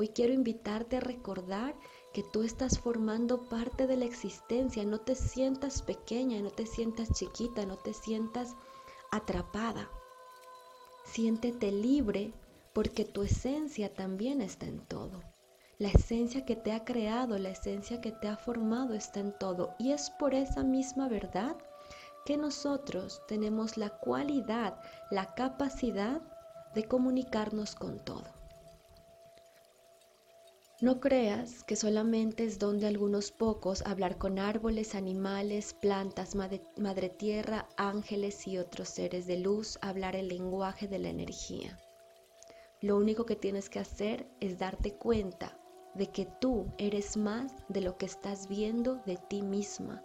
Hoy 0.01 0.08
quiero 0.08 0.34
invitarte 0.34 0.98
a 0.98 1.00
recordar 1.00 1.75
que 2.12 2.24
tú 2.24 2.41
estás 2.41 2.79
formando 2.79 3.48
parte 3.50 3.86
de 3.86 3.98
la 3.98 4.05
existencia. 4.05 4.84
No 4.84 5.00
te 5.01 5.13
sientas 5.13 5.84
pequeña, 5.84 6.41
no 6.41 6.50
te 6.50 6.65
sientas 6.65 7.13
chiquita, 7.13 7.67
no 7.67 7.77
te 7.77 7.93
sientas 7.93 8.55
atrapada. 9.12 9.91
Siéntete 11.05 11.72
libre 11.72 12.34
porque 12.74 13.05
tu 13.05 13.22
esencia 13.22 13.93
también 13.93 14.41
está 14.41 14.65
en 14.65 14.79
todo. 14.88 15.22
La 15.77 15.89
esencia 15.89 16.46
que 16.46 16.55
te 16.55 16.72
ha 16.72 16.84
creado, 16.84 17.38
la 17.38 17.51
esencia 17.51 18.01
que 18.01 18.12
te 18.12 18.27
ha 18.27 18.38
formado 18.38 18.96
está 18.96 19.20
en 19.20 19.38
todo. 19.38 19.75
Y 19.77 19.91
es 19.91 20.10
por 20.10 20.34
esa 20.34 20.63
misma 20.63 21.10
verdad 21.10 21.55
que 22.25 22.38
nosotros 22.38 23.22
tenemos 23.27 23.77
la 23.77 23.91
cualidad, 23.91 24.81
la 25.12 25.36
capacidad 25.36 26.24
de 26.74 26.86
comunicarnos 26.86 27.75
con 27.75 28.00
todo. 28.00 28.40
No 30.81 31.00
creas 31.00 31.63
que 31.63 31.75
solamente 31.75 32.43
es 32.43 32.57
donde 32.57 32.88
algunos 32.88 33.31
pocos 33.31 33.83
hablar 33.83 34.17
con 34.17 34.39
árboles, 34.39 34.95
animales, 34.95 35.75
plantas, 35.75 36.33
madre, 36.33 37.09
tierra, 37.09 37.69
ángeles 37.77 38.47
y 38.47 38.57
otros 38.57 38.89
seres 38.89 39.27
de 39.27 39.38
luz, 39.38 39.77
hablar 39.83 40.15
el 40.15 40.27
lenguaje 40.27 40.88
de 40.88 40.97
la 40.97 41.09
energía. 41.09 41.77
Lo 42.81 42.97
único 42.97 43.27
que 43.27 43.35
tienes 43.35 43.69
que 43.69 43.77
hacer 43.77 44.25
es 44.39 44.57
darte 44.57 44.95
cuenta 44.95 45.55
de 45.93 46.07
que 46.07 46.25
tú 46.25 46.65
eres 46.79 47.15
más 47.15 47.53
de 47.69 47.81
lo 47.81 47.95
que 48.00 48.07
estás 48.07 48.47
viendo 48.47 48.95
de 49.05 49.17
ti 49.17 49.43
misma, 49.43 50.03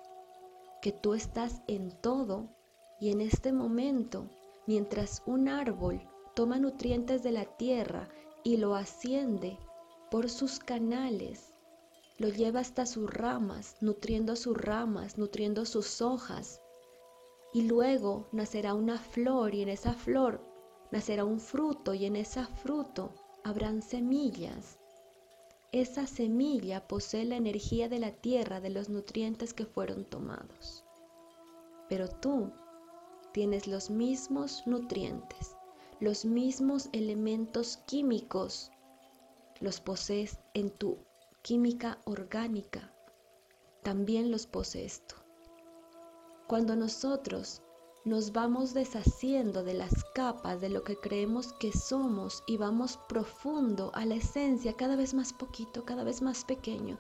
que 0.83 0.93
tú 0.93 1.15
estás 1.15 1.63
en 1.69 1.91
todo 2.03 2.51
y 3.01 3.13
en 3.13 3.23
este 3.23 3.51
momento, 3.51 4.29
mientras 4.67 5.23
un 5.25 5.49
árbol 5.49 6.03
toma 6.35 6.59
nutrientes 6.59 7.23
de 7.23 7.33
la 7.33 7.47
tierra 7.47 8.11
y 8.45 8.59
lo 8.59 8.75
asciende 8.75 9.59
por 10.11 10.31
sus 10.31 10.59
canales, 10.59 11.53
lo 12.19 12.29
lleva 12.29 12.61
hasta 12.61 12.87
sus 12.87 13.13
ramas, 13.13 13.77
nutriendo 13.81 14.37
sus 14.37 14.57
ramas, 14.57 15.19
nutriendo 15.19 15.67
sus 15.67 16.01
hojas. 16.01 16.61
Y 17.53 17.63
luego 17.63 18.29
nacerá 18.33 18.75
una 18.75 18.99
flor 18.99 19.55
y 19.55 19.63
en 19.63 19.69
esa 19.69 19.93
flor 19.93 20.41
nacerá 20.91 21.25
un 21.25 21.41
fruto 21.41 21.95
y 21.95 22.07
en 22.07 22.17
ese 22.17 22.45
fruto 22.45 23.13
habrán 23.45 23.83
semillas. 23.83 24.79
Esa 25.73 26.07
semilla 26.07 26.87
posee 26.87 27.25
la 27.25 27.37
energía 27.37 27.89
de 27.89 27.99
la 27.99 28.13
tierra, 28.13 28.61
de 28.61 28.71
los 28.71 28.89
nutrientes 28.89 29.53
que 29.53 29.67
fueron 29.67 30.05
tomados. 30.05 30.85
Pero 31.89 32.09
tú 32.09 32.53
tienes 33.33 33.67
los 33.67 33.91
mismos 33.91 34.63
nutrientes, 34.67 35.57
los 36.01 36.25
mismos 36.25 36.89
elementos 36.93 37.77
químicos 37.87 38.71
los 39.61 39.81
posees 39.81 40.39
en 40.55 40.71
tu 40.71 40.99
química 41.43 41.99
orgánica, 42.05 42.93
también 43.83 44.31
los 44.31 44.47
posees 44.47 45.07
tú. 45.07 45.15
Cuando 46.47 46.77
nosotros 46.77 47.63
nos 48.05 48.33
vamos 48.33 48.73
deshaciendo 48.73 49.65
de 49.65 49.75
las 49.75 50.05
capas 50.15 50.61
de 50.61 50.69
lo 50.69 50.85
que 50.85 50.97
creemos 50.97 51.53
que 51.55 51.73
somos 51.73 52.45
y 52.47 52.57
vamos 52.57 52.99
profundo 53.09 53.91
a 53.95 54.05
la 54.05 54.15
esencia, 54.15 54.75
cada 54.75 54.95
vez 54.95 55.13
más 55.13 55.33
poquito, 55.33 55.85
cada 55.85 56.05
vez 56.05 56.23
más 56.23 56.45
pequeño, 56.45 56.99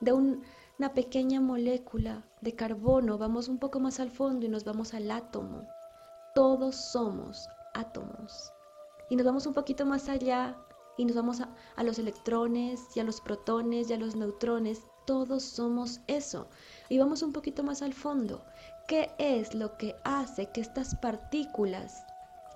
de 0.00 0.12
una 0.12 0.94
pequeña 0.94 1.40
molécula 1.40 2.24
de 2.40 2.54
carbono, 2.54 3.18
vamos 3.18 3.48
un 3.48 3.58
poco 3.58 3.78
más 3.78 4.00
al 4.00 4.10
fondo 4.10 4.46
y 4.46 4.48
nos 4.48 4.64
vamos 4.64 4.94
al 4.94 5.10
átomo. 5.10 5.68
Todos 6.34 6.74
somos 6.74 7.48
átomos. 7.74 8.52
Y 9.10 9.16
nos 9.16 9.26
vamos 9.26 9.46
un 9.46 9.54
poquito 9.54 9.86
más 9.86 10.08
allá 10.08 10.56
y 10.98 11.06
nos 11.06 11.16
vamos 11.16 11.40
a, 11.40 11.48
a, 11.76 11.84
los 11.84 11.98
electrones 11.98 12.94
y 12.94 13.00
a 13.00 13.04
los 13.04 13.22
protones 13.22 13.88
y 13.88 13.94
a 13.94 13.96
los 13.96 14.16
neutrones. 14.16 14.82
Todos 15.06 15.42
somos 15.42 16.00
eso. 16.08 16.48
Y 16.90 16.98
vamos 16.98 17.22
un 17.22 17.32
poquito 17.32 17.62
más 17.62 17.80
al 17.80 17.94
fondo. 17.94 18.44
¿Qué 18.88 19.10
es 19.18 19.54
lo 19.54 19.78
que 19.78 19.94
hace 20.04 20.50
que 20.50 20.60
estas 20.60 20.96
partículas 20.96 22.04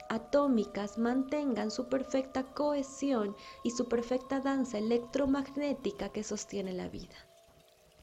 atómicas 0.09 0.99
mantengan 0.99 1.71
su 1.71 1.89
perfecta 1.89 2.43
cohesión 2.43 3.37
y 3.65 3.71
su 3.71 3.89
perfecta 3.89 4.41
danza 4.41 4.79
electromagnética 4.79 6.11
que 6.11 6.25
sostiene 6.25 6.73
la 6.73 6.89
vida? 6.89 7.17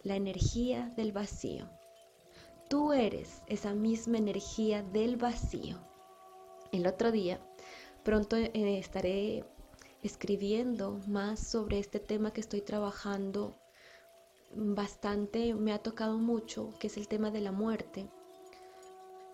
La 0.04 0.16
energía 0.16 0.92
del 0.96 1.12
vacío. 1.12 1.70
Tú 2.70 2.94
eres 2.94 3.42
esa 3.48 3.74
misma 3.74 4.20
energía 4.20 4.84
del 4.84 5.18
vacío. 5.18 5.80
El 6.72 6.88
otro 6.88 7.12
día, 7.12 7.42
pronto 8.04 8.38
eh, 8.38 8.52
estaré 8.54 9.44
escribiendo 10.04 11.00
más 11.08 11.40
sobre 11.40 11.80
este 11.80 12.00
tema 12.00 12.32
que 12.32 12.42
estoy 12.42 12.62
trabajando 12.62 13.56
bastante, 14.56 15.54
me 15.54 15.74
ha 15.74 15.80
tocado 15.80 16.18
mucho, 16.18 16.74
que 16.80 16.88
es 16.88 16.98
el 16.98 17.08
tema 17.08 17.32
de 17.32 17.42
la 17.42 17.52
muerte. 17.52 18.10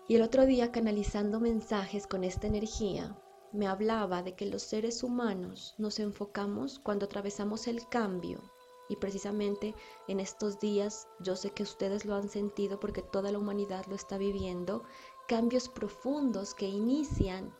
Y 0.08 0.16
el 0.16 0.22
otro 0.22 0.46
día, 0.46 0.72
canalizando 0.72 1.40
mensajes 1.40 2.06
con 2.06 2.22
esta 2.24 2.46
energía, 2.46 3.16
me 3.52 3.66
hablaba 3.66 4.22
de 4.22 4.34
que 4.34 4.46
los 4.46 4.62
seres 4.62 5.02
humanos 5.02 5.74
nos 5.78 5.98
enfocamos 5.98 6.78
cuando 6.78 7.06
atravesamos 7.06 7.66
el 7.66 7.88
cambio. 7.88 8.40
Y 8.88 8.96
precisamente 8.96 9.74
en 10.06 10.20
estos 10.20 10.60
días, 10.60 11.08
yo 11.20 11.34
sé 11.34 11.50
que 11.50 11.64
ustedes 11.64 12.04
lo 12.04 12.14
han 12.14 12.28
sentido 12.28 12.78
porque 12.78 13.02
toda 13.02 13.32
la 13.32 13.38
humanidad 13.38 13.84
lo 13.86 13.96
está 13.96 14.16
viviendo, 14.16 14.84
cambios 15.26 15.68
profundos 15.68 16.54
que 16.54 16.68
inician 16.68 17.52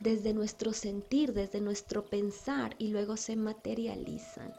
desde 0.00 0.32
nuestro 0.32 0.72
sentir, 0.72 1.32
desde 1.32 1.60
nuestro 1.60 2.04
pensar 2.04 2.74
y 2.78 2.88
luego 2.88 3.16
se 3.16 3.36
materializan. 3.36 4.52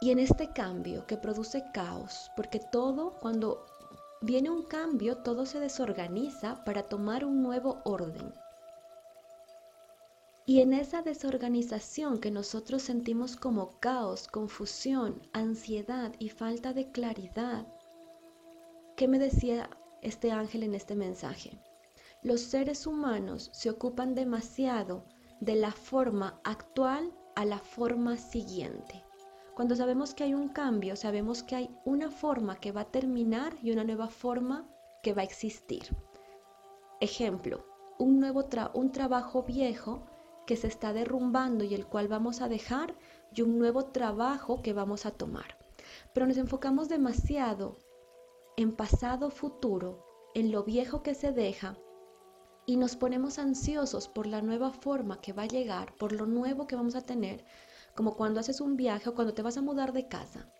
Y 0.00 0.10
en 0.10 0.18
este 0.18 0.52
cambio 0.52 1.06
que 1.06 1.16
produce 1.16 1.64
caos, 1.72 2.30
porque 2.36 2.60
todo 2.60 3.18
cuando 3.20 3.64
viene 4.20 4.50
un 4.50 4.64
cambio, 4.64 5.18
todo 5.18 5.46
se 5.46 5.60
desorganiza 5.60 6.64
para 6.64 6.84
tomar 6.84 7.24
un 7.24 7.42
nuevo 7.42 7.80
orden. 7.84 8.32
Y 10.44 10.60
en 10.60 10.72
esa 10.72 11.02
desorganización 11.02 12.18
que 12.18 12.32
nosotros 12.32 12.82
sentimos 12.82 13.36
como 13.36 13.78
caos, 13.78 14.26
confusión, 14.26 15.22
ansiedad 15.32 16.12
y 16.18 16.30
falta 16.30 16.72
de 16.72 16.90
claridad, 16.90 17.64
¿qué 18.96 19.06
me 19.06 19.20
decía 19.20 19.70
este 20.02 20.32
ángel 20.32 20.64
en 20.64 20.74
este 20.74 20.96
mensaje? 20.96 21.58
Los 22.24 22.40
seres 22.42 22.86
humanos 22.86 23.50
se 23.52 23.68
ocupan 23.68 24.14
demasiado 24.14 25.04
de 25.40 25.56
la 25.56 25.72
forma 25.72 26.38
actual 26.44 27.12
a 27.34 27.44
la 27.44 27.58
forma 27.58 28.16
siguiente. 28.16 29.02
Cuando 29.56 29.74
sabemos 29.74 30.14
que 30.14 30.22
hay 30.22 30.34
un 30.34 30.48
cambio, 30.48 30.94
sabemos 30.94 31.42
que 31.42 31.56
hay 31.56 31.76
una 31.84 32.12
forma 32.12 32.60
que 32.60 32.70
va 32.70 32.82
a 32.82 32.90
terminar 32.92 33.56
y 33.60 33.72
una 33.72 33.82
nueva 33.82 34.06
forma 34.06 34.68
que 35.02 35.12
va 35.12 35.22
a 35.22 35.24
existir. 35.24 35.82
Ejemplo, 37.00 37.66
un 37.98 38.20
nuevo 38.20 38.46
un 38.74 38.92
trabajo 38.92 39.42
viejo 39.42 40.06
que 40.46 40.56
se 40.56 40.68
está 40.68 40.92
derrumbando 40.92 41.64
y 41.64 41.74
el 41.74 41.86
cual 41.86 42.06
vamos 42.06 42.40
a 42.40 42.48
dejar 42.48 42.94
y 43.34 43.42
un 43.42 43.58
nuevo 43.58 43.86
trabajo 43.86 44.62
que 44.62 44.72
vamos 44.72 45.06
a 45.06 45.10
tomar. 45.10 45.58
Pero 46.14 46.28
nos 46.28 46.36
enfocamos 46.36 46.88
demasiado 46.88 47.78
en 48.56 48.70
pasado, 48.70 49.30
futuro, 49.30 50.06
en 50.36 50.52
lo 50.52 50.62
viejo 50.62 51.02
que 51.02 51.16
se 51.16 51.32
deja 51.32 51.76
y 52.72 52.76
nos 52.78 52.96
ponemos 52.96 53.38
ansiosos 53.38 54.08
por 54.08 54.26
la 54.26 54.40
nueva 54.40 54.70
forma 54.70 55.20
que 55.20 55.34
va 55.34 55.42
a 55.42 55.46
llegar, 55.46 55.94
por 55.98 56.12
lo 56.12 56.24
nuevo 56.24 56.66
que 56.66 56.74
vamos 56.74 56.94
a 56.94 57.02
tener, 57.02 57.44
como 57.94 58.16
cuando 58.16 58.40
haces 58.40 58.62
un 58.62 58.78
viaje 58.78 59.10
o 59.10 59.14
cuando 59.14 59.34
te 59.34 59.42
vas 59.42 59.58
a 59.58 59.60
mudar 59.60 59.92
de 59.92 60.08
casa. 60.08 60.50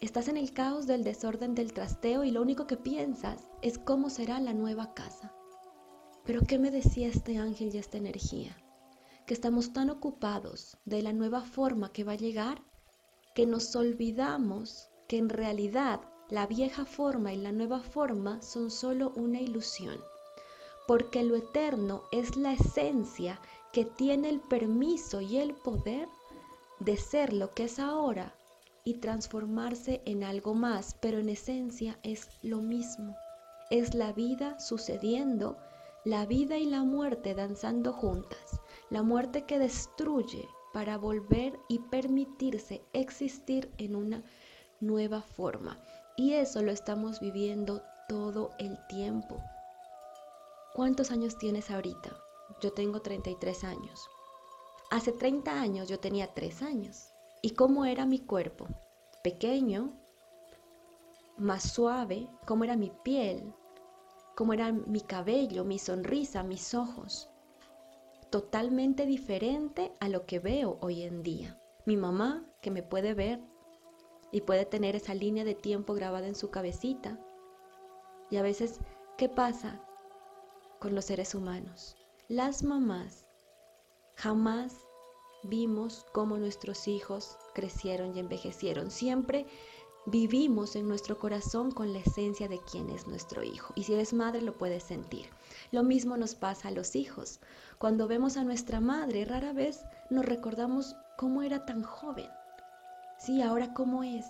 Estás 0.00 0.28
en 0.28 0.36
el 0.36 0.52
caos 0.52 0.86
del 0.86 1.02
desorden 1.02 1.56
del 1.56 1.72
trasteo 1.72 2.22
y 2.22 2.30
lo 2.30 2.40
único 2.40 2.68
que 2.68 2.76
piensas 2.76 3.48
es 3.60 3.76
cómo 3.76 4.08
será 4.08 4.38
la 4.38 4.54
nueva 4.54 4.94
casa. 4.94 5.34
Pero 6.24 6.42
¿qué 6.42 6.60
me 6.60 6.70
decía 6.70 7.08
este 7.08 7.38
ángel 7.38 7.74
y 7.74 7.78
esta 7.78 7.98
energía? 7.98 8.56
Que 9.26 9.34
estamos 9.34 9.72
tan 9.72 9.90
ocupados 9.90 10.78
de 10.84 11.02
la 11.02 11.12
nueva 11.12 11.40
forma 11.40 11.92
que 11.92 12.04
va 12.04 12.12
a 12.12 12.16
llegar 12.16 12.62
que 13.34 13.46
nos 13.46 13.74
olvidamos 13.74 14.90
que 15.08 15.18
en 15.18 15.28
realidad 15.28 16.02
la 16.30 16.46
vieja 16.46 16.84
forma 16.84 17.32
y 17.32 17.36
la 17.38 17.50
nueva 17.50 17.80
forma 17.80 18.40
son 18.42 18.70
solo 18.70 19.12
una 19.16 19.40
ilusión, 19.40 19.98
porque 20.86 21.22
lo 21.22 21.36
eterno 21.36 22.02
es 22.12 22.36
la 22.36 22.52
esencia 22.52 23.40
que 23.72 23.84
tiene 23.84 24.28
el 24.28 24.40
permiso 24.40 25.20
y 25.20 25.38
el 25.38 25.54
poder 25.54 26.08
de 26.80 26.96
ser 26.96 27.32
lo 27.32 27.52
que 27.52 27.64
es 27.64 27.78
ahora 27.78 28.34
y 28.84 28.94
transformarse 28.94 30.00
en 30.04 30.22
algo 30.22 30.54
más, 30.54 30.96
pero 31.00 31.18
en 31.18 31.28
esencia 31.28 31.98
es 32.02 32.28
lo 32.42 32.58
mismo. 32.58 33.16
Es 33.70 33.94
la 33.94 34.12
vida 34.12 34.60
sucediendo, 34.60 35.56
la 36.04 36.24
vida 36.24 36.56
y 36.56 36.66
la 36.66 36.84
muerte 36.84 37.34
danzando 37.34 37.92
juntas, 37.92 38.60
la 38.90 39.02
muerte 39.02 39.44
que 39.44 39.58
destruye 39.58 40.48
para 40.72 40.98
volver 40.98 41.58
y 41.68 41.80
permitirse 41.80 42.82
existir 42.92 43.72
en 43.78 43.96
una 43.96 44.22
nueva 44.80 45.20
forma. 45.20 45.78
Y 46.16 46.34
eso 46.34 46.62
lo 46.62 46.70
estamos 46.70 47.18
viviendo 47.18 47.82
todo 48.08 48.50
el 48.58 48.78
tiempo. 48.86 49.42
¿Cuántos 50.76 51.10
años 51.10 51.38
tienes 51.38 51.70
ahorita? 51.70 52.14
Yo 52.60 52.70
tengo 52.70 53.00
33 53.00 53.64
años. 53.64 54.10
Hace 54.90 55.10
30 55.10 55.58
años 55.58 55.88
yo 55.88 55.98
tenía 55.98 56.34
3 56.34 56.60
años. 56.60 57.14
¿Y 57.40 57.52
cómo 57.52 57.86
era 57.86 58.04
mi 58.04 58.18
cuerpo? 58.18 58.68
Pequeño, 59.24 59.98
más 61.38 61.62
suave, 61.72 62.28
cómo 62.46 62.64
era 62.64 62.76
mi 62.76 62.92
piel, 63.02 63.54
cómo 64.34 64.52
era 64.52 64.70
mi 64.70 65.00
cabello, 65.00 65.64
mi 65.64 65.78
sonrisa, 65.78 66.42
mis 66.42 66.74
ojos. 66.74 67.30
Totalmente 68.28 69.06
diferente 69.06 69.94
a 69.98 70.10
lo 70.10 70.26
que 70.26 70.40
veo 70.40 70.76
hoy 70.82 71.04
en 71.04 71.22
día. 71.22 71.58
Mi 71.86 71.96
mamá, 71.96 72.44
que 72.60 72.70
me 72.70 72.82
puede 72.82 73.14
ver 73.14 73.40
y 74.30 74.42
puede 74.42 74.66
tener 74.66 74.94
esa 74.94 75.14
línea 75.14 75.44
de 75.44 75.54
tiempo 75.54 75.94
grabada 75.94 76.26
en 76.26 76.34
su 76.34 76.50
cabecita. 76.50 77.18
Y 78.28 78.36
a 78.36 78.42
veces, 78.42 78.80
¿qué 79.16 79.30
pasa 79.30 79.82
con 80.80 80.94
los 80.94 81.06
seres 81.06 81.34
humanos? 81.34 81.96
Las 82.28 82.62
mamás 82.62 83.26
Jamás 84.16 84.72
vimos 85.42 86.06
cómo 86.14 86.38
nuestros 86.38 86.88
hijos 86.88 87.36
crecieron 87.54 88.16
y 88.16 88.20
envejecieron. 88.20 88.90
Siempre 88.90 89.46
vivimos 90.06 90.74
en 90.74 90.88
nuestro 90.88 91.18
corazón 91.18 91.70
con 91.70 91.92
la 91.92 91.98
esencia 91.98 92.48
de 92.48 92.58
quién 92.60 92.88
es 92.88 93.06
nuestro 93.06 93.42
hijo. 93.42 93.74
Y 93.76 93.84
si 93.84 93.92
eres 93.92 94.14
madre 94.14 94.40
lo 94.40 94.56
puedes 94.56 94.84
sentir. 94.84 95.26
Lo 95.70 95.82
mismo 95.82 96.16
nos 96.16 96.34
pasa 96.34 96.68
a 96.68 96.70
los 96.70 96.96
hijos. 96.96 97.40
Cuando 97.76 98.08
vemos 98.08 98.38
a 98.38 98.44
nuestra 98.44 98.80
madre, 98.80 99.26
rara 99.26 99.52
vez 99.52 99.84
nos 100.08 100.24
recordamos 100.24 100.96
cómo 101.18 101.42
era 101.42 101.66
tan 101.66 101.82
joven. 101.82 102.30
Sí, 103.18 103.42
ahora 103.42 103.74
cómo 103.74 104.02
es, 104.02 104.24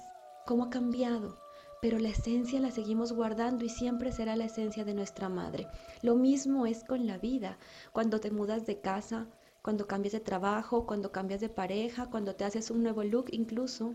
cómo 0.47 0.65
ha 0.65 0.71
cambiado. 0.71 1.39
Pero 1.87 2.01
la 2.01 2.09
esencia 2.09 2.59
la 2.59 2.73
seguimos 2.73 3.13
guardando 3.13 3.65
y 3.65 3.69
siempre 3.69 4.11
será 4.11 4.35
la 4.35 4.47
esencia 4.47 4.85
de 4.85 4.93
nuestra 4.93 5.29
madre. 5.29 5.69
Lo 6.03 6.17
mismo 6.17 6.67
es 6.67 6.83
con 6.83 7.07
la 7.07 7.17
vida. 7.17 7.59
Cuando 7.93 8.19
te 8.19 8.33
mudas 8.33 8.67
de 8.67 8.81
casa, 8.81 9.29
cuando 9.63 9.87
cambias 9.87 10.13
de 10.13 10.19
trabajo, 10.19 10.85
cuando 10.85 11.13
cambias 11.13 11.41
de 11.41 11.49
pareja, 11.49 12.11
cuando 12.11 12.35
te 12.35 12.43
haces 12.43 12.73
un 12.73 12.83
nuevo 12.83 13.05
look 13.05 13.27
incluso. 13.31 13.95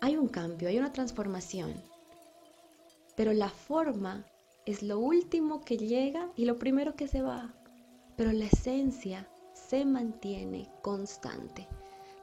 Hay 0.00 0.16
un 0.16 0.28
cambio, 0.28 0.68
hay 0.68 0.78
una 0.78 0.92
transformación. 0.92 1.74
Pero 3.16 3.32
la 3.32 3.48
forma 3.48 4.24
es 4.66 4.84
lo 4.84 5.00
último 5.00 5.62
que 5.62 5.76
llega 5.76 6.30
y 6.36 6.44
lo 6.44 6.60
primero 6.60 6.94
que 6.94 7.08
se 7.08 7.22
va. 7.22 7.56
Pero 8.16 8.30
la 8.30 8.44
esencia 8.44 9.28
se 9.52 9.84
mantiene 9.84 10.70
constante. 10.80 11.66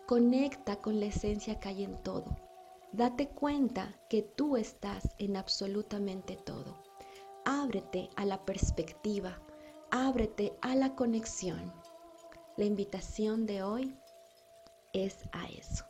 Conecta 0.05 0.77
con 0.77 1.01
la 1.01 1.07
esencia 1.07 1.59
que 1.59 1.67
hay 1.67 1.83
en 1.83 2.01
todo. 2.03 2.42
Date 2.93 3.27
cuenta 3.29 3.99
que 4.07 4.21
tú 4.21 4.55
estás 4.55 5.15
en 5.17 5.35
absolutamente 5.35 6.35
todo. 6.35 6.77
Ábrete 7.43 8.11
a 8.15 8.23
la 8.23 8.45
perspectiva, 8.45 9.41
ábrete 9.89 10.55
a 10.61 10.75
la 10.75 10.95
conexión. 10.95 11.73
La 12.55 12.65
invitación 12.65 13.47
de 13.47 13.63
hoy 13.63 13.97
es 14.93 15.27
a 15.31 15.47
eso. 15.47 15.85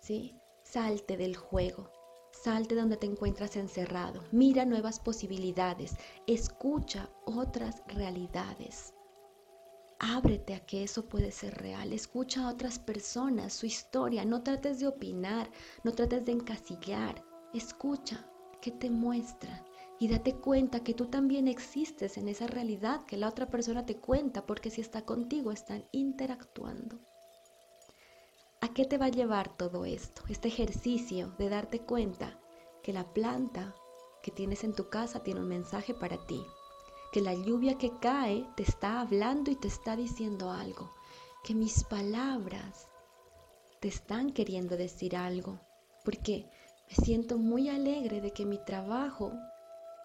¿Sí? 0.00 0.36
Salte 0.64 1.16
del 1.16 1.36
juego. 1.36 1.92
Salte 2.32 2.74
donde 2.74 2.96
te 2.96 3.06
encuentras 3.06 3.54
encerrado. 3.54 4.24
Mira 4.32 4.64
nuevas 4.64 4.98
posibilidades. 4.98 5.94
Escucha 6.26 7.08
otras 7.26 7.80
realidades. 7.86 8.92
Ábrete 9.98 10.54
a 10.54 10.60
que 10.60 10.82
eso 10.82 11.08
puede 11.08 11.30
ser 11.30 11.54
real. 11.54 11.92
Escucha 11.92 12.44
a 12.44 12.50
otras 12.50 12.78
personas, 12.78 13.52
su 13.52 13.66
historia. 13.66 14.24
No 14.24 14.42
trates 14.42 14.80
de 14.80 14.86
opinar, 14.86 15.50
no 15.82 15.92
trates 15.92 16.26
de 16.26 16.32
encasillar. 16.32 17.24
Escucha 17.52 18.28
qué 18.60 18.70
te 18.70 18.90
muestran, 18.90 19.62
y 19.98 20.08
date 20.08 20.34
cuenta 20.34 20.80
que 20.80 20.94
tú 20.94 21.06
también 21.06 21.48
existes 21.48 22.18
en 22.18 22.28
esa 22.28 22.46
realidad 22.46 23.04
que 23.04 23.16
la 23.16 23.28
otra 23.28 23.48
persona 23.48 23.86
te 23.86 23.96
cuenta, 23.96 24.46
porque 24.46 24.70
si 24.70 24.80
está 24.80 25.04
contigo 25.04 25.52
están 25.52 25.84
interactuando. 25.92 26.98
¿A 28.60 28.68
qué 28.72 28.86
te 28.86 28.98
va 28.98 29.06
a 29.06 29.10
llevar 29.10 29.56
todo 29.56 29.84
esto? 29.84 30.22
Este 30.28 30.48
ejercicio 30.48 31.34
de 31.38 31.48
darte 31.48 31.80
cuenta 31.80 32.40
que 32.82 32.92
la 32.92 33.12
planta 33.12 33.74
que 34.22 34.30
tienes 34.30 34.64
en 34.64 34.74
tu 34.74 34.88
casa 34.88 35.22
tiene 35.22 35.40
un 35.40 35.48
mensaje 35.48 35.94
para 35.94 36.26
ti, 36.26 36.42
que 37.14 37.20
la 37.20 37.32
lluvia 37.32 37.78
que 37.78 37.96
cae 38.00 38.44
te 38.56 38.64
está 38.64 39.00
hablando 39.00 39.52
y 39.52 39.54
te 39.54 39.68
está 39.68 39.94
diciendo 39.94 40.50
algo, 40.50 40.90
que 41.44 41.54
mis 41.54 41.84
palabras 41.84 42.88
te 43.78 43.86
están 43.86 44.32
queriendo 44.32 44.76
decir 44.76 45.14
algo, 45.14 45.60
porque 46.04 46.50
me 46.88 47.04
siento 47.04 47.38
muy 47.38 47.68
alegre 47.68 48.20
de 48.20 48.32
que 48.32 48.44
mi 48.44 48.58
trabajo 48.58 49.32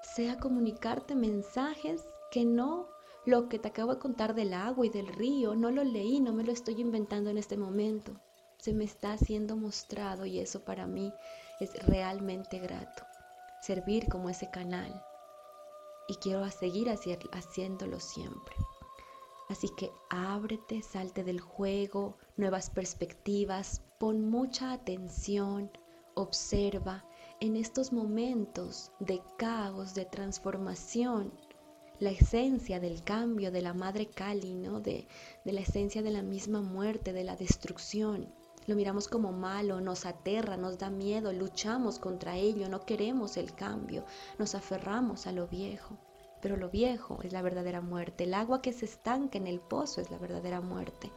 sea 0.03 0.37
comunicarte 0.37 1.15
mensajes 1.15 2.03
que 2.29 2.45
no 2.45 2.85
lo 3.25 3.49
que 3.49 3.57
te 3.57 3.69
acabo 3.69 3.95
de 3.95 3.99
contar 3.99 4.35
del 4.35 4.53
agua 4.53 4.85
y 4.85 4.89
del 4.89 5.07
río, 5.07 5.55
no 5.55 5.71
lo 5.71 5.83
leí, 5.83 6.19
no 6.19 6.31
me 6.31 6.43
lo 6.43 6.51
estoy 6.51 6.79
inventando 6.79 7.31
en 7.31 7.39
este 7.39 7.57
momento. 7.57 8.21
Se 8.59 8.71
me 8.71 8.83
está 8.83 9.17
siendo 9.17 9.57
mostrado 9.57 10.27
y 10.27 10.37
eso 10.37 10.63
para 10.63 10.85
mí 10.85 11.11
es 11.59 11.73
realmente 11.87 12.59
grato. 12.59 13.01
Servir 13.63 14.07
como 14.09 14.29
ese 14.29 14.51
canal. 14.51 15.03
Y 16.09 16.15
quiero 16.15 16.49
seguir 16.49 16.89
haciéndolo 16.89 17.99
siempre. 18.01 18.55
Así 19.47 19.69
que 19.77 19.91
ábrete, 20.09 20.81
salte 20.81 21.23
del 21.23 21.39
juego, 21.39 22.17
nuevas 22.35 22.69
perspectivas, 22.69 23.81
pon 23.99 24.29
mucha 24.29 24.71
atención, 24.71 25.71
observa 26.15 27.05
en 27.39 27.55
estos 27.55 27.93
momentos 27.93 28.91
de 28.99 29.21
caos, 29.37 29.93
de 29.93 30.05
transformación, 30.05 31.31
la 31.99 32.09
esencia 32.11 32.79
del 32.79 33.03
cambio 33.03 33.51
de 33.51 33.61
la 33.61 33.73
madre 33.73 34.07
Kali, 34.07 34.55
¿no? 34.55 34.81
de, 34.81 35.07
de 35.45 35.53
la 35.53 35.61
esencia 35.61 36.01
de 36.01 36.11
la 36.11 36.23
misma 36.23 36.61
muerte, 36.61 37.13
de 37.13 37.23
la 37.23 37.35
destrucción. 37.35 38.33
Lo 38.69 38.75
miramos 38.75 39.07
como 39.07 39.31
malo, 39.31 39.81
nos 39.81 40.05
aterra, 40.05 40.55
nos 40.55 40.77
da 40.77 40.91
miedo, 40.91 41.33
luchamos 41.33 41.97
contra 41.97 42.37
ello, 42.37 42.69
no 42.69 42.85
queremos 42.85 43.35
el 43.35 43.55
cambio, 43.55 44.05
nos 44.37 44.53
aferramos 44.53 45.25
a 45.25 45.31
lo 45.31 45.47
viejo. 45.47 45.97
Pero 46.39 46.55
lo 46.55 46.69
viejo 46.69 47.17
es 47.23 47.33
la 47.33 47.41
verdadera 47.41 47.81
muerte, 47.81 48.25
el 48.25 48.35
agua 48.35 48.61
que 48.61 48.71
se 48.71 48.85
estanca 48.85 49.39
en 49.39 49.47
el 49.47 49.59
pozo 49.59 50.01
es 50.01 50.11
la 50.11 50.19
verdadera 50.19 50.61
muerte. 50.61 51.11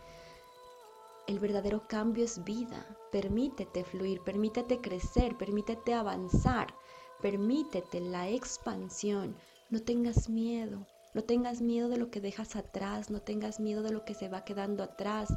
El 1.26 1.40
verdadero 1.40 1.86
cambio 1.86 2.24
es 2.24 2.42
vida. 2.42 2.86
Permítete 3.10 3.84
fluir, 3.84 4.22
permítete 4.22 4.80
crecer, 4.80 5.36
permítete 5.36 5.92
avanzar, 5.92 6.74
permítete 7.20 8.00
la 8.00 8.30
expansión. 8.30 9.36
No 9.68 9.82
tengas 9.82 10.30
miedo, 10.30 10.86
no 11.12 11.22
tengas 11.22 11.60
miedo 11.60 11.90
de 11.90 11.98
lo 11.98 12.10
que 12.10 12.22
dejas 12.22 12.56
atrás, 12.56 13.10
no 13.10 13.20
tengas 13.20 13.60
miedo 13.60 13.82
de 13.82 13.92
lo 13.92 14.06
que 14.06 14.14
se 14.14 14.30
va 14.30 14.42
quedando 14.42 14.82
atrás. 14.82 15.28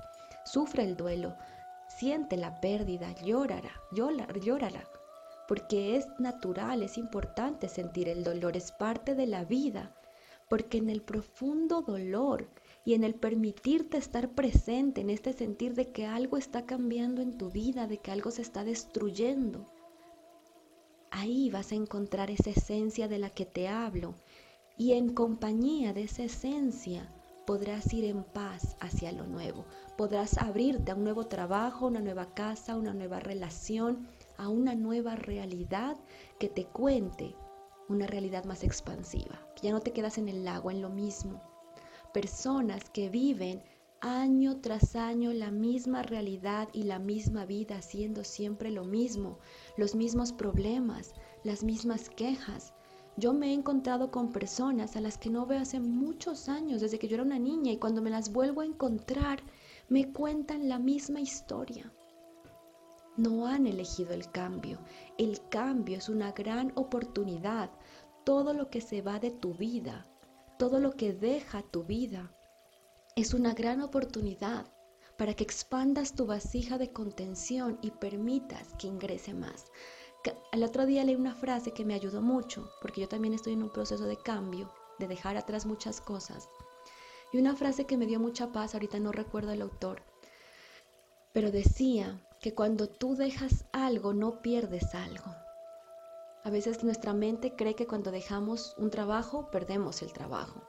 Sufre 0.46 0.84
el 0.84 0.96
duelo, 0.96 1.36
siente 2.00 2.38
la 2.38 2.60
pérdida, 2.62 3.14
llórala, 3.24 3.72
llórala, 3.92 4.88
porque 5.48 5.96
es 5.96 6.08
natural, 6.20 6.84
es 6.84 6.98
importante 6.98 7.70
sentir 7.70 8.10
el 8.10 8.24
dolor, 8.24 8.58
es 8.58 8.72
parte 8.72 9.16
de 9.16 9.28
la 9.28 9.46
vida, 9.46 9.96
porque 10.50 10.78
en 10.78 10.90
el 10.90 11.02
profundo 11.02 11.82
dolor 11.82 12.48
y 12.84 12.94
en 12.94 13.04
el 13.04 13.16
permitirte 13.16 13.98
estar 13.98 14.30
presente, 14.30 15.02
en 15.02 15.10
este 15.10 15.34
sentir 15.34 15.74
de 15.74 15.92
que 15.92 16.06
algo 16.06 16.38
está 16.38 16.66
cambiando 16.66 17.22
en 17.22 17.38
tu 17.38 17.50
vida, 17.50 17.88
de 17.88 17.98
que 17.98 18.12
algo 18.12 18.32
se 18.32 18.42
está 18.42 18.64
destruyendo. 18.64 19.72
Ahí 21.12 21.50
vas 21.50 21.72
a 21.72 21.76
encontrar 21.76 22.30
esa 22.30 22.50
esencia 22.50 23.08
de 23.08 23.20
la 23.20 23.30
que 23.30 23.46
te 23.46 23.68
hablo 23.68 24.16
y 24.78 24.94
en 24.94 25.14
compañía 25.14 25.94
de 25.94 26.04
esa 26.04 26.24
esencia 26.24 27.10
podrás 27.46 27.94
ir 27.94 28.06
en 28.06 28.24
paz 28.24 28.76
hacia 28.80 29.12
lo 29.12 29.26
nuevo. 29.28 29.66
Podrás 29.98 30.38
abrirte 30.38 30.92
a 30.92 30.96
un 30.96 31.04
nuevo 31.04 31.28
trabajo, 31.28 31.88
una 31.88 32.02
nueva 32.02 32.34
casa, 32.34 32.76
una 32.76 32.94
nueva 32.94 33.20
relación, 33.20 34.08
a 34.38 34.50
una 34.50 34.76
nueva 34.76 35.16
realidad 35.16 35.98
que 36.40 36.50
te 36.50 36.66
cuente 36.66 37.36
una 37.88 38.08
realidad 38.08 38.46
más 38.46 38.64
expansiva, 38.64 39.40
que 39.56 39.68
ya 39.68 39.72
no 39.72 39.80
te 39.80 39.94
quedas 39.94 40.18
en 40.18 40.28
el 40.28 40.44
lago, 40.44 40.72
en 40.72 40.82
lo 40.82 40.90
mismo, 40.90 41.42
personas 42.14 42.90
que 42.90 43.10
viven 43.10 43.62
año 44.02 44.62
tras 44.62 44.96
año 44.96 45.34
la 45.34 45.52
misma 45.52 46.04
realidad 46.04 46.70
y 46.74 46.84
la 46.84 47.00
misma 47.00 47.46
vida, 47.46 47.78
haciendo 47.78 48.24
siempre 48.24 48.72
lo 48.72 48.84
mismo, 48.84 49.40
los 49.78 49.96
mismos 49.96 50.32
problemas, 50.32 51.14
las 51.44 51.64
mismas 51.64 52.10
quejas. 52.10 52.74
Yo 53.18 53.34
me 53.34 53.50
he 53.50 53.54
encontrado 53.54 54.12
con 54.12 54.32
personas 54.32 54.96
a 54.96 55.02
las 55.02 55.18
que 55.18 55.30
no 55.30 55.46
veo 55.46 55.60
hace 55.60 55.80
muchos 55.80 56.50
años, 56.50 56.82
desde 56.82 57.00
que 57.00 57.08
yo 57.08 57.16
era 57.16 57.24
una 57.24 57.40
niña, 57.40 57.72
y 57.72 57.78
cuando 57.78 58.02
me 58.02 58.10
las 58.10 58.32
vuelvo 58.32 58.62
a 58.62 58.66
encontrar, 58.66 59.42
me 59.88 60.12
cuentan 60.12 60.68
la 60.68 60.80
misma 60.80 61.22
historia. 61.22 61.92
No 63.18 63.48
han 63.48 63.68
elegido 63.68 64.14
el 64.14 64.30
cambio. 64.32 64.80
El 65.18 65.40
cambio 65.50 65.98
es 65.98 66.10
una 66.10 66.32
gran 66.34 66.74
oportunidad. 66.76 67.70
Todo 68.26 68.54
lo 68.54 68.70
que 68.70 68.82
se 68.82 69.02
va 69.02 69.20
de 69.20 69.32
tu 69.32 69.54
vida 69.54 70.06
todo 70.58 70.80
lo 70.80 70.94
que 70.94 71.12
deja 71.12 71.64
tu 71.64 71.84
vida 71.84 72.32
es 73.18 73.34
una 73.34 73.54
gran 73.54 73.82
oportunidad 73.82 74.66
para 75.18 75.34
que 75.34 75.44
expandas 75.44 76.14
tu 76.14 76.26
vasija 76.26 76.78
de 76.78 76.94
contención 76.94 77.78
y 77.82 77.92
permitas 77.92 78.74
que 78.80 78.88
ingrese 78.88 79.34
más. 79.34 79.66
El 80.52 80.64
otro 80.64 80.86
día 80.86 81.04
leí 81.04 81.16
una 81.16 81.36
frase 81.36 81.72
que 81.72 81.86
me 81.86 81.94
ayudó 81.94 82.22
mucho, 82.22 82.72
porque 82.82 83.02
yo 83.02 83.08
también 83.08 83.34
estoy 83.34 83.54
en 83.54 83.64
un 83.64 83.72
proceso 83.72 84.06
de 84.06 84.18
cambio, 84.18 84.72
de 85.00 85.08
dejar 85.08 85.38
atrás 85.38 85.66
muchas 85.66 86.02
cosas. 86.02 86.50
Y 87.34 87.38
una 87.38 87.56
frase 87.56 87.86
que 87.86 87.98
me 87.98 88.06
dio 88.06 88.20
mucha 88.20 88.52
paz, 88.52 88.74
ahorita 88.74 89.00
no 89.00 89.12
recuerdo 89.12 89.52
el 89.52 89.62
autor, 89.62 90.02
pero 91.34 91.52
decía 91.52 92.22
que 92.40 92.54
cuando 92.54 92.88
tú 92.88 93.16
dejas 93.16 93.66
algo 93.74 94.14
no 94.14 94.42
pierdes 94.42 94.96
algo. 94.96 95.36
A 96.46 96.50
veces 96.50 96.84
nuestra 96.84 97.14
mente 97.14 97.56
cree 97.56 97.76
que 97.76 97.88
cuando 97.88 98.12
dejamos 98.12 98.76
un 98.78 98.92
trabajo, 98.92 99.50
perdemos 99.52 100.02
el 100.02 100.14
trabajo. 100.14 100.62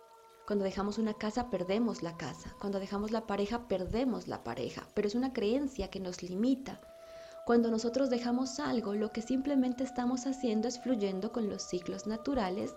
Cuando 0.47 0.65
dejamos 0.65 0.97
una 0.97 1.13
casa, 1.13 1.51
perdemos 1.51 2.03
la 2.03 2.17
casa. 2.17 2.57
Cuando 2.61 2.81
dejamos 2.81 3.11
la 3.11 3.27
pareja, 3.27 3.69
perdemos 3.69 4.27
la 4.27 4.43
pareja. 4.43 4.89
Pero 4.95 5.07
es 5.07 5.15
una 5.15 5.33
creencia 5.33 5.91
que 5.91 6.01
nos 6.01 6.23
limita. 6.23 6.81
Cuando 7.47 7.71
nosotros 7.71 8.11
dejamos 8.11 8.59
algo, 8.59 8.97
lo 8.97 9.13
que 9.13 9.23
simplemente 9.23 9.85
estamos 9.85 10.27
haciendo 10.27 10.67
es 10.67 10.81
fluyendo 10.81 11.31
con 11.31 11.49
los 11.49 11.63
ciclos 11.63 12.09
naturales 12.09 12.75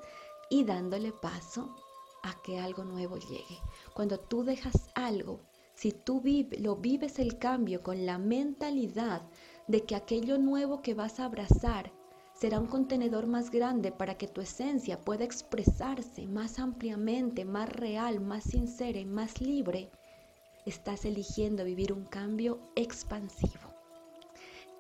y 0.48 0.64
dándole 0.64 1.12
paso 1.12 1.76
a 2.22 2.40
que 2.44 2.60
algo 2.60 2.84
nuevo 2.84 3.18
llegue. 3.18 3.58
Cuando 3.96 4.20
tú 4.20 4.44
dejas 4.44 4.92
algo, 4.94 5.40
si 5.74 5.92
tú 5.92 6.22
lo 6.60 6.76
vives 6.76 7.18
el 7.18 7.40
cambio 7.40 7.82
con 7.82 8.06
la 8.06 8.20
mentalidad 8.20 9.24
de 9.66 9.86
que 9.86 9.96
aquello 9.96 10.38
nuevo 10.38 10.84
que 10.84 10.94
vas 10.94 11.20
a 11.20 11.26
abrazar 11.26 11.92
será 12.36 12.60
un 12.60 12.68
contenedor 12.68 13.26
más 13.26 13.50
grande 13.50 13.92
para 13.92 14.20
que 14.20 14.28
tu 14.28 14.40
esencia 14.40 15.02
pueda 15.02 15.24
expresarse 15.24 16.28
más 16.28 16.60
ampliamente, 16.60 17.44
más 17.44 17.70
real, 17.70 18.20
más 18.20 18.44
sincera 18.44 19.00
y 19.00 19.06
más 19.06 19.42
libre. 19.42 19.90
Estás 20.68 21.06
eligiendo 21.06 21.64
vivir 21.64 21.92
un 21.92 22.06
cambio 22.06 22.60
expansivo. 22.76 23.69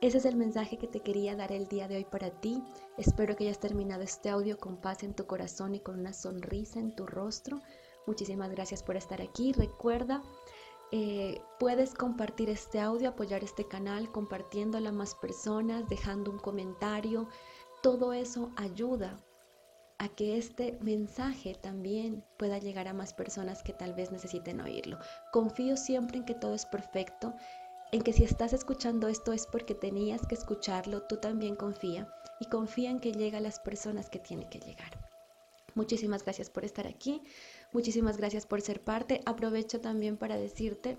Ese 0.01 0.17
es 0.19 0.25
el 0.25 0.37
mensaje 0.37 0.77
que 0.77 0.87
te 0.87 1.01
quería 1.01 1.35
dar 1.35 1.51
el 1.51 1.67
día 1.67 1.87
de 1.87 1.97
hoy 1.97 2.05
para 2.05 2.29
ti. 2.29 2.63
Espero 2.97 3.35
que 3.35 3.43
hayas 3.43 3.59
terminado 3.59 4.01
este 4.01 4.29
audio 4.29 4.57
con 4.57 4.77
paz 4.77 5.03
en 5.03 5.13
tu 5.13 5.25
corazón 5.25 5.75
y 5.75 5.81
con 5.81 5.99
una 5.99 6.13
sonrisa 6.13 6.79
en 6.79 6.95
tu 6.95 7.05
rostro. 7.05 7.61
Muchísimas 8.07 8.49
gracias 8.49 8.81
por 8.81 8.95
estar 8.95 9.21
aquí. 9.21 9.51
Recuerda 9.51 10.21
eh, 10.91 11.41
puedes 11.59 11.93
compartir 11.93 12.49
este 12.49 12.79
audio, 12.79 13.09
apoyar 13.09 13.43
este 13.43 13.67
canal, 13.67 14.11
compartiéndolo 14.11 14.89
a 14.89 14.93
más 14.93 15.13
personas, 15.15 15.87
dejando 15.87 16.31
un 16.31 16.39
comentario. 16.39 17.27
Todo 17.83 18.13
eso 18.13 18.51
ayuda 18.55 19.17
a 19.99 20.07
que 20.07 20.37
este 20.37 20.79
mensaje 20.81 21.55
también 21.61 22.23
pueda 22.37 22.57
llegar 22.57 22.87
a 22.87 22.93
más 22.93 23.13
personas 23.13 23.61
que 23.61 23.73
tal 23.73 23.93
vez 23.93 24.11
necesiten 24.11 24.61
oírlo. 24.61 24.97
Confío 25.31 25.77
siempre 25.77 26.17
en 26.17 26.25
que 26.25 26.33
todo 26.33 26.55
es 26.55 26.65
perfecto, 26.65 27.35
en 27.91 28.01
que 28.01 28.13
si 28.13 28.23
estás 28.23 28.53
escuchando 28.53 29.07
esto 29.07 29.33
es 29.33 29.47
porque 29.47 29.73
tenías 29.73 30.25
que 30.27 30.35
escucharlo, 30.35 31.03
tú 31.03 31.17
también 31.17 31.55
confía 31.55 32.07
y 32.39 32.45
confía 32.45 32.91
en 32.91 32.99
que 32.99 33.11
llega 33.11 33.39
a 33.39 33.41
las 33.41 33.59
personas 33.59 34.09
que 34.09 34.19
tiene 34.19 34.47
que 34.49 34.59
llegar. 34.59 35.09
Muchísimas 35.75 36.23
gracias 36.23 36.49
por 36.49 36.65
estar 36.65 36.87
aquí. 36.87 37.21
Muchísimas 37.73 38.17
gracias 38.17 38.45
por 38.45 38.61
ser 38.61 38.81
parte. 38.83 39.21
Aprovecho 39.25 39.81
también 39.81 40.17
para 40.17 40.37
decirte, 40.37 40.97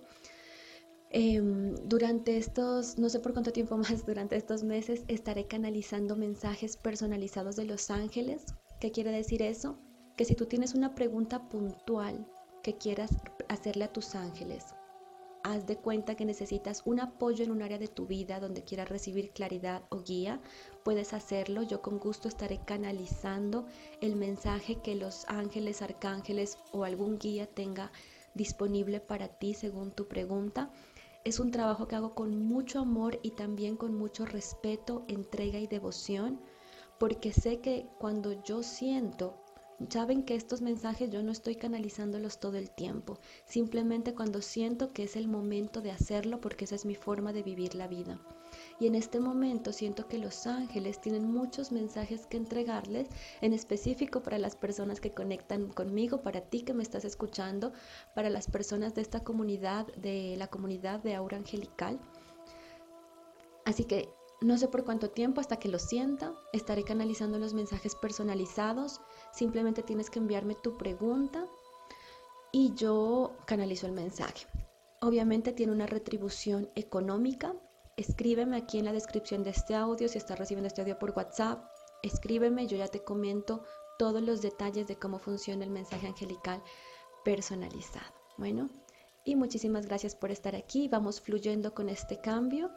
em, 1.11 1.74
durante 1.85 2.37
estos, 2.37 2.98
no 2.98 3.09
sé 3.09 3.20
por 3.20 3.33
cuánto 3.33 3.53
tiempo 3.53 3.76
más, 4.03 4.07
durante 4.07 4.37
estos 4.37 4.62
meses 4.62 5.05
estaré 5.09 5.46
canalizando 5.46 6.16
mensajes 6.16 6.76
personalizados 6.76 7.57
de 7.57 7.64
los 7.64 7.90
ángeles. 7.90 8.46
¿Qué 8.81 8.90
quiere 8.90 9.11
decir 9.11 9.42
eso? 9.42 9.79
Que 10.16 10.24
si 10.24 10.35
tú 10.35 10.46
tienes 10.46 10.74
una 10.74 10.94
pregunta 10.94 11.48
puntual 11.48 12.26
que 12.62 12.76
quieras 12.76 13.11
hacerle 13.48 13.85
a 13.85 13.92
tus 13.92 14.14
ángeles, 14.14 14.64
haz 15.42 15.66
de 15.66 15.76
cuenta 15.76 16.14
que 16.14 16.24
necesitas 16.24 16.83
un 16.85 17.00
apoyo 17.00 17.44
en 17.44 17.50
un 17.50 17.62
área 17.62 17.79
de 17.79 17.88
tu 17.88 18.07
vida 18.07 18.40
donde 18.40 18.64
quieras 18.64 18.88
recibir 18.88 19.31
claridad 19.31 19.83
o 19.88 20.03
guía, 20.03 20.40
puedes 20.85 21.12
hacerlo. 21.12 21.62
Yo 21.62 21.83
con 21.83 21.98
gusto 21.98 22.29
estaré 22.29 22.61
canalizando 22.64 23.66
el 24.00 24.16
mensaje 24.16 24.76
que 24.76 24.94
los 24.94 25.24
ángeles, 25.29 25.83
arcángeles 25.83 26.59
o 26.72 26.85
algún 26.85 27.18
guía 27.18 27.46
tenga 27.46 27.90
disponible 28.35 29.00
para 29.00 29.29
ti 29.29 29.55
según 29.55 29.92
tu 29.92 30.07
pregunta. 30.09 30.70
Es 31.24 31.38
un 31.38 31.50
trabajo 31.50 31.87
que 31.87 31.96
hago 31.96 32.14
con 32.14 32.42
mucho 32.42 32.79
amor 32.79 33.18
y 33.22 33.33
también 33.33 33.76
con 33.76 33.94
mucho 33.94 34.24
respeto, 34.24 35.05
entrega 35.07 35.59
y 35.59 35.66
devoción, 35.66 36.40
porque 36.98 37.33
sé 37.33 37.61
que 37.61 37.87
cuando 37.98 38.42
yo 38.42 38.62
siento 38.62 39.35
Saben 39.88 40.25
que 40.25 40.35
estos 40.35 40.61
mensajes 40.61 41.11
yo 41.11 41.23
no 41.23 41.33
estoy 41.33 41.57
canalizándolos 41.57 42.38
todo 42.38 42.59
el 42.59 42.71
tiempo, 42.71 43.19
simplemente 43.47 44.14
cuando 44.14 44.43
siento 44.43 44.93
que 44.93 45.05
es 45.05 45.16
el 45.16 45.27
momento 45.27 45.81
de 45.81 45.90
hacerlo 45.90 46.38
porque 46.40 46.66
esa 46.66 46.75
es 46.75 46.85
mi 46.85 46.95
forma 46.95 47.33
de 47.33 47.43
vivir 47.43 47.75
la 47.75 47.88
vida. 47.88 48.21
Y 48.79 48.87
en 48.88 48.95
este 48.95 49.21
momento 49.21 49.73
siento 49.73 50.07
que 50.07 50.19
los 50.19 50.47
ángeles 50.47 51.01
tienen 51.01 51.33
muchos 51.33 51.73
mensajes 51.73 52.27
que 52.27 52.37
entregarles, 52.37 53.09
en 53.40 53.55
específico 53.55 54.23
para 54.23 54.38
las 54.38 54.55
personas 54.55 55.01
que 55.01 55.12
conectan 55.12 55.69
conmigo, 55.71 56.21
para 56.21 56.43
ti 56.43 56.62
que 56.62 56.75
me 56.75 56.83
estás 56.83 57.07
escuchando, 57.07 57.73
para 58.14 58.29
las 58.29 58.49
personas 58.49 58.95
de 58.95 59.01
esta 59.01 59.25
comunidad, 59.25 59.87
de 59.97 60.37
la 60.37 60.49
comunidad 60.49 61.01
de 61.03 61.14
Aura 61.14 61.38
Angelical. 61.38 61.99
Así 63.64 63.85
que 63.85 64.11
no 64.40 64.57
sé 64.57 64.68
por 64.68 64.85
cuánto 64.85 65.11
tiempo, 65.11 65.40
hasta 65.40 65.59
que 65.59 65.68
lo 65.68 65.79
sienta, 65.79 66.35
estaré 66.53 66.83
canalizando 66.83 67.38
los 67.38 67.53
mensajes 67.53 67.94
personalizados. 67.94 69.00
Simplemente 69.33 69.83
tienes 69.83 70.09
que 70.09 70.18
enviarme 70.18 70.55
tu 70.55 70.79
pregunta 70.79 71.46
y 72.50 72.72
yo 72.74 73.37
canalizo 73.44 73.87
el 73.87 73.92
mensaje. 73.92 74.46
Obviamente 75.03 75.53
tiene 75.53 75.72
una 75.72 75.87
retribución 75.87 76.70
económica. 76.74 77.55
Escríbeme 77.96 78.57
aquí 78.57 78.79
en 78.79 78.87
la 78.87 78.92
descripción 78.92 79.44
de 79.44 79.50
este 79.50 79.74
audio 79.74 80.09
si 80.09 80.16
estás 80.16 80.38
recibiendo 80.38 80.68
este 80.68 80.81
audio 80.81 80.98
por 80.98 81.11
WhatsApp. 81.11 81.62
Escríbeme, 82.03 82.66
yo 82.66 82.79
ya 82.79 82.88
te 82.88 83.05
comento 83.05 83.62
todos 83.98 84.22
los 84.22 84.40
detalles 84.40 84.87
de 84.88 84.96
cómo 84.96 85.18
funciona 85.18 85.64
el 85.64 85.70
mensaje 85.70 86.07
angelical 86.07 86.62
personalizado. 87.24 88.14
Bueno, 88.38 88.70
y 89.22 89.37
muchísimas 89.37 89.85
gracias 89.85 90.14
por 90.14 90.31
estar 90.31 90.57
aquí. 90.57 90.88
Vamos 90.88 91.20
fluyendo 91.20 91.74
con 91.74 91.90
este 91.90 92.18
cambio. 92.22 92.70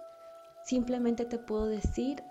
Simplemente 0.64 1.26
te 1.26 1.38
puedo 1.38 1.66
decir 1.66 2.24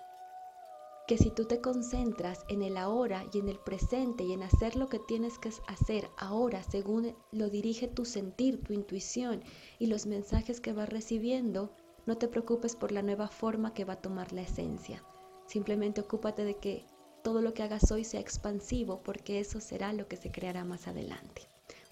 que 1.07 1.19
si 1.19 1.31
tú 1.31 1.45
te 1.45 1.61
concentras 1.61 2.45
en 2.49 2.63
el 2.63 2.77
ahora 2.77 3.25
y 3.33 3.39
en 3.39 3.49
el 3.49 3.59
presente 3.59 4.25
y 4.25 4.33
en 4.33 4.43
hacer 4.43 4.77
lo 4.77 4.89
que 4.89 4.99
tienes 5.01 5.39
que 5.39 5.51
hacer 5.67 6.09
ahora 6.17 6.63
según 6.63 7.15
lo 7.33 7.51
dirige 7.51 7.89
tu 7.89 8.05
sentir, 8.05 8.63
tu 8.63 8.73
intuición 8.73 9.43
y 9.79 9.87
los 9.87 10.07
mensajes 10.07 10.61
que 10.61 10.73
vas 10.73 10.89
recibiendo, 10.89 11.75
no 12.07 12.17
te 12.17 12.29
preocupes 12.29 12.77
por 12.77 12.93
la 12.93 13.03
nueva 13.03 13.29
forma 13.29 13.75
que 13.75 13.85
va 13.85 13.95
a 13.95 14.01
tomar 14.01 14.33
la 14.33 14.43
esencia. 14.43 15.05
Simplemente 15.47 16.01
ocúpate 16.01 16.45
de 16.45 16.57
que 16.57 16.87
todo 17.23 17.43
lo 17.43 17.53
que 17.53 17.63
hagas 17.63 17.91
hoy 17.91 18.05
sea 18.05 18.21
expansivo 18.21 19.03
porque 19.03 19.41
eso 19.41 19.61
será 19.61 19.93
lo 19.93 20.09
que 20.09 20.17
se 20.17 20.31
creará 20.31 20.65
más 20.65 20.89
adelante. 20.89 21.43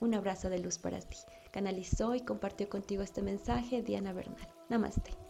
Un 0.00 0.14
abrazo 0.14 0.48
de 0.48 0.59
luz 0.59 0.79
para 0.79 1.00
ti. 1.00 1.18
Canalizó 1.53 2.14
y 2.14 2.20
compartió 2.20 2.68
contigo 2.68 3.03
este 3.03 3.22
mensaje 3.22 3.83
Diana 3.83 4.12
Bernal. 4.12 4.48
Namaste. 4.68 5.30